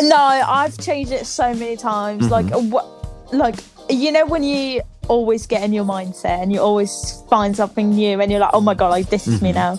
No, 0.01 0.17
I've 0.17 0.79
changed 0.79 1.13
it 1.13 1.27
so 1.27 1.53
many 1.53 1.77
times. 1.77 2.31
Like, 2.31 2.47
Mm-hmm. 2.47 2.71
what, 2.71 2.87
like 3.35 3.57
you 3.91 4.11
know 4.13 4.25
when 4.25 4.43
you 4.43 4.81
always 5.09 5.47
get 5.47 5.63
in 5.63 5.73
your 5.73 5.85
mindset 5.85 6.41
and 6.43 6.53
you 6.53 6.61
always 6.61 7.23
find 7.29 7.55
something 7.57 7.91
new 7.91 8.21
and 8.21 8.31
you're 8.31 8.41
like, 8.41 8.55
oh 8.55 8.61
my 8.63 8.73
god, 8.75 8.89
like 8.89 9.11
this 9.11 9.27
is 9.27 9.35
Mm-hmm. 9.35 9.45
me 9.45 9.53
now. 9.53 9.79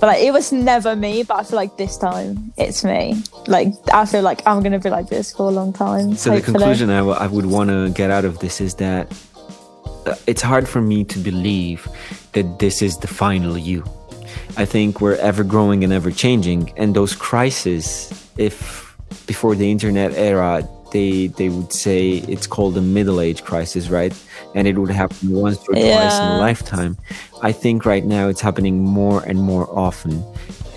But 0.00 0.06
like, 0.06 0.22
it 0.22 0.32
was 0.32 0.50
never 0.50 0.96
me. 0.96 1.22
But 1.22 1.40
I 1.40 1.42
feel 1.44 1.56
like 1.56 1.76
this 1.76 1.98
time 1.98 2.52
it's 2.56 2.82
me. 2.84 3.22
Like 3.46 3.68
I 3.92 4.06
feel 4.06 4.22
like 4.22 4.40
I'm 4.46 4.62
gonna 4.62 4.78
be 4.78 4.90
like 4.90 5.08
this 5.08 5.32
for 5.32 5.48
a 5.48 5.52
long 5.52 5.72
time. 5.72 6.16
So 6.16 6.34
the 6.34 6.40
conclusion 6.40 6.88
I, 6.90 6.98
w- 6.98 7.16
I 7.16 7.26
would 7.26 7.46
want 7.46 7.70
to 7.70 7.90
get 7.90 8.10
out 8.10 8.24
of 8.24 8.38
this 8.38 8.60
is 8.60 8.74
that 8.76 9.12
uh, 10.06 10.14
it's 10.26 10.42
hard 10.42 10.66
for 10.66 10.80
me 10.80 11.04
to 11.04 11.18
believe 11.18 11.86
that 12.32 12.58
this 12.58 12.80
is 12.80 12.98
the 12.98 13.06
final 13.08 13.58
you. 13.58 13.84
I 14.56 14.64
think 14.64 15.00
we're 15.00 15.16
ever 15.16 15.44
growing 15.44 15.84
and 15.84 15.92
ever 15.92 16.10
changing, 16.10 16.72
and 16.76 16.94
those 16.94 17.14
crises, 17.14 18.10
if 18.38 18.96
before 19.26 19.54
the 19.54 19.70
internet 19.70 20.12
era, 20.14 20.66
they 20.92 21.28
they 21.28 21.48
would 21.50 21.72
say 21.72 22.24
it's 22.26 22.46
called 22.46 22.74
the 22.74 22.82
middle 22.82 23.20
age 23.20 23.44
crisis, 23.44 23.90
right? 23.90 24.14
And 24.54 24.66
it 24.66 24.78
would 24.78 24.90
happen 24.90 25.30
once 25.30 25.58
or 25.68 25.74
twice 25.74 26.18
in 26.18 26.24
a 26.24 26.38
lifetime. 26.38 26.96
I 27.42 27.52
think 27.52 27.84
right 27.86 28.04
now 28.04 28.28
it's 28.28 28.40
happening 28.40 28.82
more 28.82 29.22
and 29.22 29.40
more 29.40 29.68
often, 29.78 30.24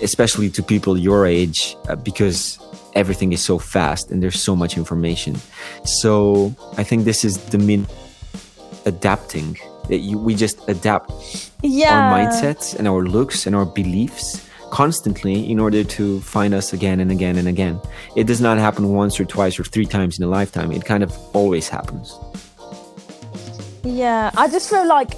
especially 0.00 0.48
to 0.50 0.62
people 0.62 0.96
your 0.96 1.26
age, 1.26 1.76
uh, 1.88 1.96
because 1.96 2.58
everything 2.94 3.32
is 3.32 3.42
so 3.42 3.58
fast 3.58 4.10
and 4.10 4.22
there's 4.22 4.40
so 4.40 4.54
much 4.54 4.76
information. 4.76 5.36
So 5.84 6.54
I 6.76 6.84
think 6.84 7.04
this 7.04 7.24
is 7.24 7.38
the 7.46 7.58
min 7.58 7.86
adapting. 8.86 9.58
That 9.88 9.98
you, 9.98 10.18
we 10.18 10.34
just 10.34 10.66
adapt 10.66 11.12
yeah. 11.62 11.92
our 11.92 12.18
mindsets 12.18 12.74
and 12.74 12.88
our 12.88 13.04
looks 13.04 13.46
and 13.46 13.54
our 13.54 13.66
beliefs 13.66 14.48
constantly 14.70 15.48
in 15.50 15.60
order 15.60 15.84
to 15.84 16.20
find 16.22 16.54
us 16.54 16.72
again 16.72 17.00
and 17.00 17.10
again 17.10 17.36
and 17.36 17.46
again. 17.46 17.78
It 18.16 18.26
does 18.26 18.40
not 18.40 18.58
happen 18.58 18.88
once 18.94 19.20
or 19.20 19.24
twice 19.24 19.60
or 19.60 19.64
three 19.64 19.84
times 19.86 20.18
in 20.18 20.24
a 20.24 20.26
lifetime. 20.26 20.72
It 20.72 20.84
kind 20.84 21.02
of 21.02 21.16
always 21.34 21.68
happens. 21.68 22.18
Yeah, 23.84 24.30
I 24.36 24.48
just 24.48 24.70
feel 24.70 24.86
like 24.86 25.10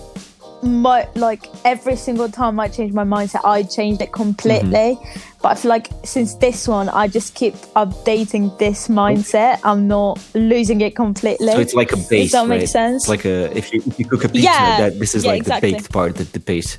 my 0.62 1.08
like 1.14 1.46
every 1.64 1.96
single 1.96 2.28
time 2.28 2.58
I 2.58 2.68
change 2.68 2.92
my 2.92 3.04
mindset, 3.04 3.44
I 3.44 3.62
changed 3.62 4.00
it 4.02 4.12
completely. 4.12 4.96
Mm-hmm. 4.96 5.20
But 5.42 5.48
I 5.52 5.54
feel 5.54 5.68
like 5.68 5.88
since 6.04 6.34
this 6.34 6.66
one, 6.66 6.88
I 6.88 7.08
just 7.08 7.34
keep 7.34 7.54
updating 7.76 8.56
this 8.58 8.88
mindset. 8.88 9.60
I'm 9.62 9.86
not 9.86 10.18
losing 10.34 10.80
it 10.80 10.96
completely. 10.96 11.52
So 11.52 11.60
it's 11.60 11.74
like 11.74 11.92
a 11.92 11.96
base, 11.96 12.32
Does 12.32 12.32
that 12.32 12.48
make 12.48 12.60
right? 12.60 12.68
sense? 12.68 13.04
It's 13.04 13.08
like 13.08 13.24
a 13.24 13.56
if 13.56 13.72
you 13.72 13.82
if 13.86 13.98
you 13.98 14.06
cook 14.06 14.24
a 14.24 14.28
pizza, 14.28 14.44
Yeah, 14.44 14.78
that 14.80 14.98
this 14.98 15.14
is 15.14 15.24
yeah, 15.24 15.32
like 15.32 15.40
exactly. 15.42 15.70
the 15.70 15.76
baked 15.76 15.92
part, 15.92 16.16
the, 16.16 16.24
the 16.24 16.40
base. 16.40 16.78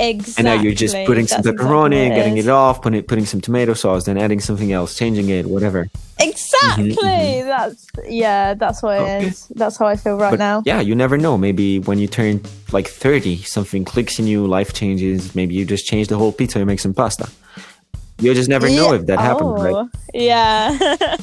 Exactly. 0.00 0.34
And 0.38 0.44
now 0.56 0.62
you're 0.62 0.74
just 0.74 0.96
putting 1.06 1.26
some 1.26 1.42
That's 1.42 1.56
pepperoni, 1.56 2.06
exactly 2.06 2.16
getting 2.16 2.36
it 2.38 2.48
off, 2.48 2.82
putting 2.82 3.02
putting 3.04 3.26
some 3.26 3.40
tomato 3.40 3.74
sauce, 3.74 4.04
then 4.04 4.16
adding 4.18 4.40
something 4.40 4.72
else, 4.72 4.96
changing 4.96 5.28
it, 5.28 5.46
whatever. 5.46 5.88
Exactly. 6.18 6.92
Mhm, 6.94 7.46
That's 7.46 7.86
yeah. 8.08 8.54
That's 8.54 8.82
what 8.82 9.00
it 9.00 9.22
is. 9.24 9.46
That's 9.54 9.76
how 9.78 9.86
I 9.86 9.96
feel 9.96 10.16
right 10.16 10.30
But 10.30 10.38
now. 10.38 10.62
yeah, 10.66 10.80
you 10.80 10.94
never 10.94 11.16
know. 11.16 11.38
Maybe 11.38 11.78
when 11.78 11.98
you 11.98 12.06
turn 12.08 12.40
like 12.72 12.88
30, 12.88 13.36
something 13.42 13.84
clicks 13.84 14.18
in 14.18 14.26
you, 14.26 14.46
life 14.46 14.72
changes. 14.72 15.34
Maybe 15.34 15.54
you 15.54 15.64
just 15.64 15.86
change 15.86 16.08
the 16.08 16.16
whole 16.18 16.32
pizza, 16.32 16.58
and 16.58 16.66
make 16.66 16.80
some 16.80 16.94
pasta. 16.94 17.28
You 18.18 18.34
just 18.34 18.50
never 18.50 18.68
know 18.68 18.92
Yeah. 18.92 18.98
if 19.00 19.06
that 19.06 19.18
happened, 19.18 19.54
right? 19.62 19.74
Oh, 19.74 19.88
Yeah. 20.12 20.76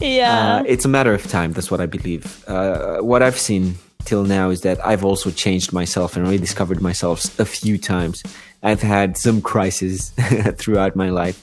yeah. 0.00 0.56
Uh, 0.56 0.64
it's 0.66 0.84
a 0.84 0.88
matter 0.88 1.14
of 1.14 1.22
time. 1.30 1.52
That's 1.52 1.70
what 1.70 1.80
I 1.80 1.86
believe. 1.86 2.44
Uh, 2.48 2.98
what 2.98 3.22
I've 3.22 3.38
seen 3.38 3.76
till 4.06 4.24
now 4.24 4.50
is 4.50 4.62
that 4.62 4.84
I've 4.86 5.04
also 5.04 5.30
changed 5.30 5.72
myself 5.72 6.16
and 6.16 6.26
rediscovered 6.28 6.80
myself 6.80 7.38
a 7.38 7.44
few 7.44 7.76
times. 7.78 8.22
I've 8.62 8.82
had 8.82 9.16
some 9.18 9.40
crises 9.42 10.10
throughout 10.58 10.96
my 10.96 11.10
life. 11.10 11.42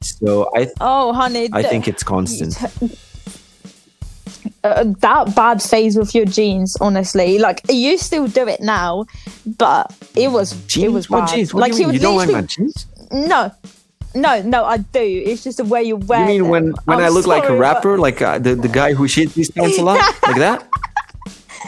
So 0.00 0.50
I, 0.56 0.68
oh, 0.80 1.12
honey. 1.12 1.48
I 1.52 1.60
th- 1.62 1.70
think 1.70 1.88
it's 1.88 2.02
constant. 2.02 2.56
uh, 4.64 4.84
that 5.00 5.34
bad 5.34 5.62
phase 5.62 5.96
with 5.96 6.14
your 6.14 6.24
jeans, 6.24 6.76
honestly. 6.80 7.38
Like 7.38 7.60
you 7.68 7.98
still 7.98 8.26
do 8.26 8.46
it 8.48 8.60
now, 8.60 9.06
but 9.56 9.92
it 10.16 10.28
was 10.30 10.52
it 10.52 10.66
Jeans? 10.68 10.92
was 10.94 11.10
What 11.10 11.26
bad. 11.26 11.34
jeans? 11.36 11.54
What 11.54 11.60
like 11.62 11.72
do 11.72 11.80
you, 11.80 11.86
mean? 11.88 11.94
you 11.94 12.00
don't 12.00 12.16
like 12.16 12.30
my 12.30 12.42
jeans? 12.42 12.86
No, 13.12 13.50
no, 14.14 14.42
no. 14.42 14.64
I 14.64 14.78
do. 14.78 15.00
It's 15.00 15.44
just 15.44 15.56
the 15.58 15.64
way 15.64 15.82
you 15.82 15.96
wear. 15.96 16.20
You 16.20 16.26
mean 16.26 16.42
them. 16.42 16.50
when, 16.50 16.64
when 16.84 16.98
I'm 16.98 17.04
I 17.04 17.08
look 17.08 17.26
like 17.26 17.44
a 17.44 17.46
sorry, 17.46 17.58
but- 17.58 17.60
rapper, 17.62 17.98
like 17.98 18.20
uh, 18.22 18.38
the, 18.38 18.54
the 18.54 18.68
guy 18.68 18.92
who 18.94 19.04
shits 19.08 19.32
his 19.34 19.50
pants 19.50 19.78
a 19.78 19.82
lot? 19.82 19.98
like 20.22 20.36
that? 20.36 20.68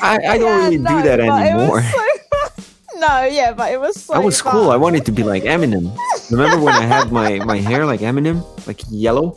I, 0.03 0.18
I 0.18 0.38
don't 0.38 0.46
Yeah, 0.46 0.64
really 0.64 0.79
no, 0.79 0.90
do 0.90 1.03
that 1.03 1.18
but 1.18 1.20
it 1.20 1.29
was 1.29 1.40
anymore. 1.40 1.83
so- 1.83 2.98
no, 3.00 3.24
yeah, 3.24 3.53
but 3.53 3.72
it 3.72 3.81
was. 3.81 4.03
So 4.05 4.14
I 4.14 4.18
was 4.18 4.40
cool. 4.42 4.70
I 4.70 4.76
wanted 4.76 5.05
to 5.07 5.12
be 5.12 5.22
like 5.22 5.42
Eminem. 5.55 5.96
Remember 6.31 6.59
when 6.64 6.74
I 6.74 6.83
had 6.83 7.11
my, 7.12 7.38
my 7.44 7.57
hair 7.59 7.85
like 7.87 8.00
Eminem? 8.00 8.44
Like 8.66 8.81
yellow? 8.90 9.37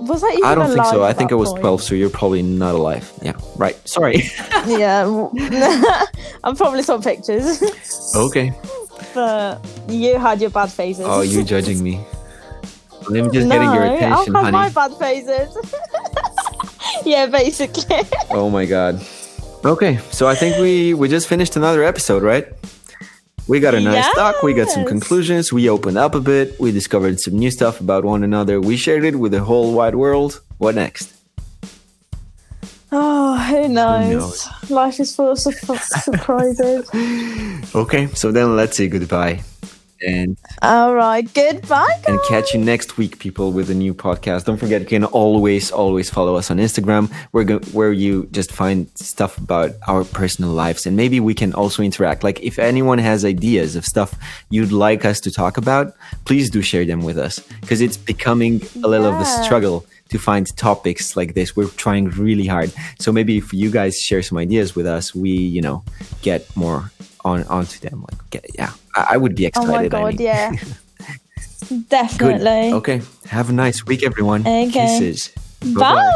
Was 0.00 0.20
that 0.20 0.32
even 0.32 0.44
I 0.44 0.54
don't 0.54 0.70
think 0.70 0.84
so. 0.86 1.02
I 1.04 1.12
think 1.14 1.32
I 1.32 1.34
was 1.36 1.50
point? 1.50 1.60
12, 1.62 1.82
so 1.82 1.94
you're 1.94 2.10
probably 2.10 2.42
not 2.42 2.74
alive. 2.74 3.10
Yeah, 3.22 3.32
right. 3.56 3.76
Sorry. 3.88 4.24
Yeah, 4.66 5.28
I'm 6.42 6.56
probably 6.56 6.82
saw 6.82 7.00
pictures, 7.00 7.62
okay. 8.16 8.52
but 9.14 9.64
you 9.88 10.18
had 10.18 10.40
your 10.40 10.50
bad 10.50 10.72
phases. 10.72 11.06
Oh, 11.08 11.20
you're 11.20 11.44
judging 11.44 11.80
me. 11.84 12.00
I'm 13.08 13.32
just 13.32 13.46
no, 13.46 13.54
getting 13.54 13.72
your 13.72 13.84
attention, 13.84 14.34
I'll 14.34 14.42
have 14.44 14.52
my 14.52 14.68
bad 14.70 14.92
phases. 14.98 15.56
yeah, 17.04 17.26
basically. 17.26 17.84
Oh 18.30 18.50
my 18.50 18.66
god. 18.66 19.00
Okay, 19.64 19.98
so 20.10 20.28
I 20.28 20.34
think 20.34 20.58
we 20.58 20.94
we 20.94 21.08
just 21.08 21.26
finished 21.28 21.56
another 21.56 21.82
episode, 21.82 22.22
right? 22.22 22.46
We 23.48 23.60
got 23.60 23.74
a 23.74 23.80
nice 23.80 24.12
talk. 24.14 24.42
We 24.42 24.54
got 24.54 24.68
some 24.68 24.84
conclusions. 24.84 25.52
We 25.52 25.68
opened 25.70 25.98
up 25.98 26.14
a 26.14 26.20
bit. 26.20 26.58
We 26.58 26.72
discovered 26.72 27.20
some 27.20 27.34
new 27.38 27.50
stuff 27.50 27.80
about 27.80 28.04
one 28.04 28.24
another. 28.24 28.60
We 28.60 28.76
shared 28.76 29.04
it 29.04 29.16
with 29.16 29.32
the 29.32 29.42
whole 29.44 29.72
wide 29.72 29.94
world. 29.94 30.40
What 30.58 30.74
next? 30.74 31.14
Oh, 32.90 33.36
who 33.38 33.68
knows? 33.68 34.10
knows? 34.10 34.70
Life 34.70 35.00
is 35.00 35.14
full 35.14 35.30
of 35.30 35.38
su- 35.38 35.52
surprises. 36.02 36.88
Okay, 37.74 38.06
so 38.14 38.32
then 38.32 38.56
let's 38.56 38.76
say 38.76 38.88
goodbye. 38.88 39.42
And 40.04 40.36
All 40.60 40.94
right, 40.94 41.26
goodbye. 41.32 42.02
and 42.06 42.18
catch 42.28 42.52
you 42.52 42.60
next 42.60 42.98
week, 42.98 43.18
people, 43.18 43.52
with 43.52 43.70
a 43.70 43.74
new 43.74 43.94
podcast. 43.94 44.44
Don't 44.44 44.58
forget, 44.58 44.82
you 44.82 44.86
can 44.86 45.04
always, 45.04 45.70
always 45.70 46.10
follow 46.10 46.36
us 46.36 46.50
on 46.50 46.58
Instagram, 46.58 47.10
where 47.30 47.44
go- 47.44 47.60
where 47.72 47.92
you 47.92 48.28
just 48.30 48.52
find 48.52 48.88
stuff 48.94 49.38
about 49.38 49.70
our 49.88 50.04
personal 50.04 50.50
lives, 50.50 50.86
and 50.86 50.96
maybe 50.96 51.18
we 51.18 51.32
can 51.34 51.52
also 51.54 51.82
interact. 51.82 52.22
Like, 52.24 52.40
if 52.42 52.58
anyone 52.58 52.98
has 52.98 53.24
ideas 53.24 53.74
of 53.76 53.86
stuff 53.86 54.14
you'd 54.50 54.72
like 54.72 55.04
us 55.04 55.18
to 55.20 55.30
talk 55.30 55.56
about, 55.56 55.94
please 56.26 56.50
do 56.50 56.60
share 56.60 56.84
them 56.84 57.00
with 57.00 57.16
us, 57.18 57.40
because 57.60 57.80
it's 57.80 57.96
becoming 57.96 58.60
a 58.84 58.88
little 58.88 59.06
of 59.06 59.20
a 59.20 59.24
struggle 59.24 59.86
to 60.10 60.18
find 60.18 60.46
topics 60.56 61.16
like 61.16 61.34
this. 61.34 61.56
We're 61.56 61.68
trying 61.68 62.10
really 62.10 62.46
hard. 62.46 62.70
So 63.00 63.12
maybe 63.12 63.38
if 63.38 63.52
you 63.52 63.70
guys 63.70 63.98
share 63.98 64.22
some 64.22 64.38
ideas 64.38 64.76
with 64.76 64.86
us, 64.86 65.14
we, 65.14 65.30
you 65.30 65.62
know, 65.62 65.82
get 66.22 66.54
more 66.54 66.92
on 67.24 67.42
onto 67.44 67.80
them. 67.80 68.04
Like, 68.08 68.30
get, 68.30 68.46
yeah, 68.54 68.72
I, 68.96 69.06
I 69.10 69.16
would 69.16 69.34
be 69.34 69.46
excited. 69.46 69.68
Oh 69.68 69.72
my 69.72 69.84
I 69.84 69.88
god, 69.88 70.14
mean. 70.18 70.26
yeah. 70.26 70.50
Good. 71.68 71.88
Definitely. 71.88 72.72
Okay. 72.74 73.02
Have 73.26 73.50
a 73.50 73.52
nice 73.52 73.84
week, 73.86 74.02
everyone. 74.04 74.42
Okay. 74.42 74.70
Kisses. 74.70 75.32
Bye. 75.74 76.12